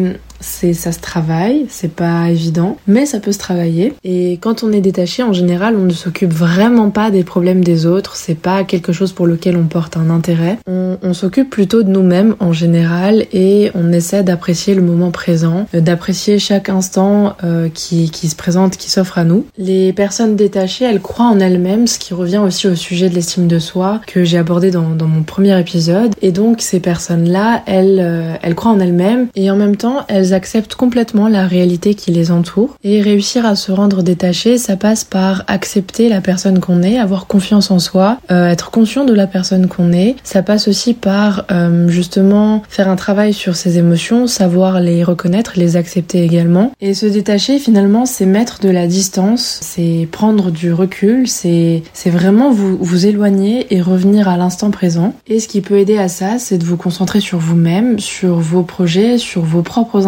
c'est 0.45 0.73
ça 0.73 0.91
se 0.91 0.99
travaille, 0.99 1.65
c'est 1.69 1.91
pas 1.91 2.29
évident, 2.29 2.77
mais 2.87 3.05
ça 3.05 3.19
peut 3.19 3.31
se 3.31 3.39
travailler. 3.39 3.93
Et 4.03 4.33
quand 4.41 4.63
on 4.63 4.71
est 4.71 4.81
détaché, 4.81 5.23
en 5.23 5.33
général, 5.33 5.75
on 5.75 5.83
ne 5.83 5.93
s'occupe 5.93 6.31
vraiment 6.31 6.91
pas 6.91 7.09
des 7.09 7.23
problèmes 7.23 7.63
des 7.63 7.85
autres. 7.85 8.15
C'est 8.15 8.37
pas 8.37 8.63
quelque 8.63 8.93
chose 8.93 9.11
pour 9.11 9.25
lequel 9.25 9.57
on 9.57 9.65
porte 9.65 9.97
un 9.97 10.09
intérêt. 10.09 10.59
On, 10.67 10.97
on 11.01 11.13
s'occupe 11.13 11.49
plutôt 11.49 11.81
de 11.81 11.89
nous-mêmes 11.89 12.35
en 12.39 12.53
général 12.53 13.25
et 13.33 13.71
on 13.73 13.91
essaie 13.91 14.23
d'apprécier 14.23 14.75
le 14.75 14.81
moment 14.81 15.11
présent, 15.11 15.67
euh, 15.73 15.81
d'apprécier 15.81 16.37
chaque 16.37 16.69
instant 16.69 17.35
euh, 17.43 17.69
qui, 17.73 18.11
qui 18.11 18.27
se 18.27 18.35
présente, 18.35 18.77
qui 18.77 18.91
s'offre 18.91 19.17
à 19.17 19.23
nous. 19.23 19.45
Les 19.57 19.93
personnes 19.93 20.35
détachées, 20.35 20.85
elles 20.85 21.01
croient 21.01 21.25
en 21.25 21.39
elles-mêmes, 21.39 21.87
ce 21.87 21.97
qui 21.97 22.13
revient 22.13 22.37
aussi 22.37 22.67
au 22.67 22.75
sujet 22.75 23.09
de 23.09 23.15
l'estime 23.15 23.47
de 23.47 23.59
soi 23.59 23.99
que 24.05 24.23
j'ai 24.23 24.37
abordé 24.37 24.69
dans, 24.69 24.89
dans, 24.91 25.07
mon 25.07 25.23
premier 25.23 25.59
épisode. 25.59 26.13
Et 26.21 26.31
donc 26.31 26.61
ces 26.61 26.79
personnes-là, 26.79 27.63
elles, 27.65 27.99
euh, 27.99 28.35
elles 28.43 28.55
croient 28.55 28.71
en 28.71 28.79
elles-mêmes 28.79 29.27
et 29.35 29.49
en 29.49 29.55
même 29.55 29.75
temps, 29.75 30.05
elles 30.07 30.34
acceptent 30.35 30.75
complètement 30.75 31.27
la 31.27 31.47
réalité 31.47 31.95
qui 31.95 32.11
les 32.11 32.29
entoure 32.29 32.75
et 32.83 33.01
réussir 33.01 33.45
à 33.45 33.55
se 33.55 33.71
rendre 33.71 34.03
détaché, 34.03 34.57
ça 34.57 34.75
passe 34.75 35.03
par 35.03 35.43
accepter 35.47 36.09
la 36.09 36.21
personne 36.21 36.59
qu'on 36.59 36.83
est, 36.83 36.99
avoir 36.99 37.25
confiance 37.25 37.71
en 37.71 37.79
soi, 37.79 38.19
euh, 38.29 38.49
être 38.49 38.69
conscient 38.69 39.05
de 39.05 39.13
la 39.13 39.25
personne 39.25 39.67
qu'on 39.67 39.91
est. 39.91 40.15
Ça 40.23 40.43
passe 40.43 40.67
aussi 40.67 40.93
par 40.93 41.45
euh, 41.51 41.87
justement 41.87 42.61
faire 42.69 42.89
un 42.89 42.95
travail 42.95 43.33
sur 43.33 43.55
ses 43.55 43.77
émotions, 43.77 44.27
savoir 44.27 44.79
les 44.79 45.03
reconnaître, 45.03 45.53
les 45.55 45.77
accepter 45.77 46.23
également. 46.23 46.71
Et 46.81 46.93
se 46.93 47.05
détacher 47.05 47.57
finalement, 47.57 48.05
c'est 48.05 48.25
mettre 48.25 48.59
de 48.59 48.69
la 48.69 48.87
distance, 48.87 49.59
c'est 49.61 50.07
prendre 50.11 50.51
du 50.51 50.73
recul, 50.73 51.27
c'est 51.27 51.81
vraiment 52.05 52.51
vous 52.51 52.77
vous 52.77 53.05
éloigner 53.05 53.73
et 53.73 53.81
revenir 53.81 54.27
à 54.27 54.37
l'instant 54.37 54.71
présent. 54.71 55.13
Et 55.27 55.39
ce 55.39 55.47
qui 55.47 55.61
peut 55.61 55.77
aider 55.77 55.97
à 55.97 56.07
ça, 56.07 56.37
c'est 56.39 56.57
de 56.57 56.65
vous 56.65 56.77
concentrer 56.77 57.19
sur 57.19 57.39
vous-même, 57.39 57.99
sur 57.99 58.35
vos 58.35 58.63
projets, 58.63 59.17
sur 59.17 59.41
vos 59.41 59.61
propres 59.61 60.05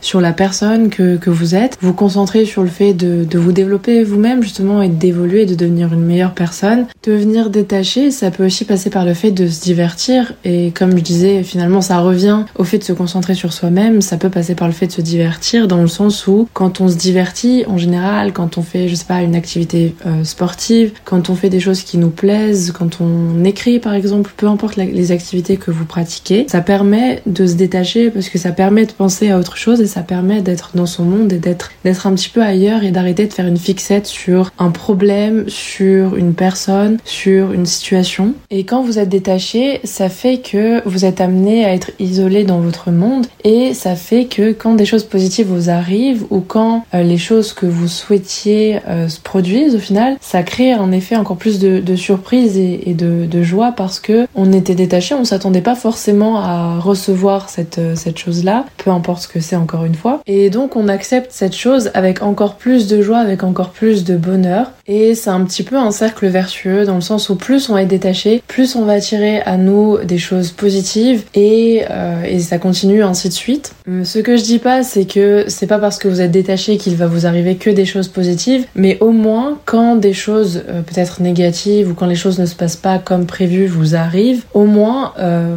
sur 0.00 0.20
la 0.20 0.32
personne 0.32 0.88
que, 0.88 1.16
que 1.16 1.30
vous 1.30 1.54
êtes, 1.54 1.78
vous 1.80 1.92
concentrer 1.92 2.44
sur 2.44 2.62
le 2.62 2.68
fait 2.68 2.94
de, 2.94 3.24
de 3.24 3.38
vous 3.38 3.52
développer 3.52 4.02
vous-même 4.04 4.42
justement 4.42 4.82
et 4.82 4.88
d'évoluer, 4.88 5.46
de 5.46 5.54
devenir 5.54 5.92
une 5.92 6.04
meilleure 6.04 6.34
personne. 6.34 6.86
Devenir 7.02 7.50
détaché, 7.50 8.10
ça 8.10 8.30
peut 8.30 8.46
aussi 8.46 8.64
passer 8.64 8.90
par 8.90 9.04
le 9.04 9.14
fait 9.14 9.30
de 9.30 9.46
se 9.46 9.62
divertir. 9.62 10.34
Et 10.44 10.72
comme 10.72 10.96
je 10.96 11.02
disais, 11.02 11.42
finalement 11.42 11.80
ça 11.80 11.98
revient 11.98 12.44
au 12.56 12.64
fait 12.64 12.78
de 12.78 12.84
se 12.84 12.92
concentrer 12.92 13.34
sur 13.34 13.52
soi-même, 13.52 14.00
ça 14.00 14.16
peut 14.16 14.30
passer 14.30 14.54
par 14.54 14.68
le 14.68 14.74
fait 14.74 14.86
de 14.86 14.92
se 14.92 15.00
divertir 15.00 15.68
dans 15.68 15.82
le 15.82 15.88
sens 15.88 16.26
où 16.26 16.48
quand 16.52 16.80
on 16.80 16.88
se 16.88 16.96
divertit 16.96 17.64
en 17.66 17.78
général, 17.78 18.32
quand 18.32 18.58
on 18.58 18.62
fait 18.62 18.88
je 18.88 18.94
sais 18.94 19.04
pas 19.04 19.22
une 19.22 19.34
activité 19.34 19.94
euh, 20.06 20.24
sportive, 20.24 20.92
quand 21.04 21.30
on 21.30 21.34
fait 21.34 21.50
des 21.50 21.60
choses 21.60 21.82
qui 21.82 21.98
nous 21.98 22.10
plaisent, 22.10 22.72
quand 22.72 23.00
on 23.00 23.44
écrit 23.44 23.78
par 23.78 23.94
exemple, 23.94 24.32
peu 24.36 24.46
importe 24.46 24.76
les 24.76 25.12
activités 25.12 25.56
que 25.56 25.70
vous 25.70 25.84
pratiquez, 25.84 26.46
ça 26.48 26.60
permet 26.60 27.22
de 27.26 27.46
se 27.46 27.54
détacher 27.54 28.10
parce 28.10 28.28
que 28.28 28.38
ça 28.38 28.52
permet 28.52 28.86
de 28.86 28.92
penser 28.92 29.30
à 29.30 29.38
autre 29.42 29.56
chose 29.56 29.80
et 29.80 29.86
ça 29.86 30.00
permet 30.00 30.40
d'être 30.40 30.70
dans 30.74 30.86
son 30.86 31.04
monde 31.04 31.32
et 31.32 31.38
d'être 31.38 31.70
d'être 31.84 32.06
un 32.06 32.14
petit 32.14 32.28
peu 32.28 32.42
ailleurs 32.42 32.84
et 32.84 32.92
d'arrêter 32.92 33.26
de 33.26 33.32
faire 33.32 33.46
une 33.46 33.56
fixette 33.56 34.06
sur 34.06 34.50
un 34.58 34.70
problème, 34.70 35.44
sur 35.48 36.16
une 36.16 36.34
personne, 36.34 36.98
sur 37.04 37.52
une 37.52 37.66
situation. 37.66 38.34
Et 38.50 38.64
quand 38.64 38.82
vous 38.82 38.98
êtes 38.98 39.08
détaché, 39.08 39.80
ça 39.84 40.08
fait 40.08 40.38
que 40.38 40.86
vous 40.88 41.04
êtes 41.04 41.20
amené 41.20 41.64
à 41.64 41.74
être 41.74 41.90
isolé 41.98 42.44
dans 42.44 42.60
votre 42.60 42.90
monde 42.90 43.26
et 43.44 43.74
ça 43.74 43.96
fait 43.96 44.26
que 44.26 44.52
quand 44.52 44.74
des 44.74 44.84
choses 44.84 45.04
positives 45.04 45.48
vous 45.48 45.70
arrivent 45.70 46.24
ou 46.30 46.40
quand 46.40 46.84
euh, 46.94 47.02
les 47.02 47.18
choses 47.18 47.52
que 47.52 47.66
vous 47.66 47.88
souhaitiez 47.88 48.80
euh, 48.88 49.08
se 49.08 49.20
produisent 49.20 49.74
au 49.74 49.80
final, 49.80 50.16
ça 50.20 50.42
crée 50.42 50.72
un 50.72 50.92
effet 50.92 51.16
encore 51.16 51.36
plus 51.36 51.58
de, 51.58 51.80
de 51.80 51.96
surprise 51.96 52.56
et, 52.58 52.94
de, 52.94 53.26
de, 53.26 53.42
joie 53.42 53.72
parce 53.72 53.98
que 53.98 54.26
on 54.34 54.52
était 54.52 54.74
détaché, 54.74 55.14
on 55.14 55.24
s'attendait 55.24 55.62
pas 55.62 55.74
forcément 55.74 56.38
à 56.38 56.78
recevoir 56.78 57.48
cette, 57.48 57.78
euh, 57.78 57.96
cette 57.96 58.18
chose-là, 58.18 58.66
peu 58.76 58.90
importe 58.90 59.22
ce 59.22 59.28
que 59.32 59.40
c'est 59.40 59.56
encore 59.56 59.84
une 59.84 59.94
fois. 59.94 60.20
Et 60.26 60.50
donc 60.50 60.76
on 60.76 60.88
accepte 60.88 61.32
cette 61.32 61.54
chose 61.54 61.90
avec 61.94 62.22
encore 62.22 62.56
plus 62.56 62.86
de 62.86 63.02
joie, 63.02 63.18
avec 63.18 63.42
encore 63.42 63.70
plus 63.70 64.04
de 64.04 64.16
bonheur. 64.16 64.72
Et 64.86 65.14
c'est 65.14 65.30
un 65.30 65.44
petit 65.44 65.62
peu 65.62 65.76
un 65.76 65.90
cercle 65.90 66.26
vertueux 66.26 66.84
dans 66.84 66.96
le 66.96 67.00
sens 67.00 67.28
où 67.28 67.36
plus 67.36 67.70
on 67.70 67.76
être 67.78 67.88
détaché, 67.88 68.42
plus 68.48 68.76
on 68.76 68.84
va 68.84 68.94
attirer 68.94 69.40
à 69.42 69.56
nous 69.56 69.98
des 70.04 70.18
choses 70.18 70.50
positives 70.50 71.24
et, 71.34 71.84
euh, 71.90 72.24
et 72.24 72.40
ça 72.40 72.58
continue 72.58 73.02
ainsi 73.02 73.28
de 73.28 73.34
suite. 73.34 73.74
Euh, 73.88 74.04
ce 74.04 74.18
que 74.18 74.36
je 74.36 74.42
dis 74.42 74.58
pas, 74.58 74.82
c'est 74.82 75.04
que 75.04 75.44
c'est 75.48 75.66
pas 75.66 75.78
parce 75.78 75.98
que 75.98 76.08
vous 76.08 76.20
êtes 76.20 76.30
détaché 76.30 76.76
qu'il 76.76 76.96
va 76.96 77.06
vous 77.06 77.26
arriver 77.26 77.56
que 77.56 77.70
des 77.70 77.84
choses 77.84 78.08
positives, 78.08 78.66
mais 78.74 78.98
au 79.00 79.10
moins 79.10 79.58
quand 79.64 79.96
des 79.96 80.12
choses 80.12 80.62
euh, 80.68 80.82
peut-être 80.82 81.22
négatives 81.22 81.90
ou 81.90 81.94
quand 81.94 82.06
les 82.06 82.14
choses 82.14 82.38
ne 82.38 82.46
se 82.46 82.54
passent 82.54 82.76
pas 82.76 82.98
comme 82.98 83.26
prévu 83.26 83.66
vous 83.66 83.94
arrivent, 83.94 84.44
au 84.54 84.64
moins 84.64 85.12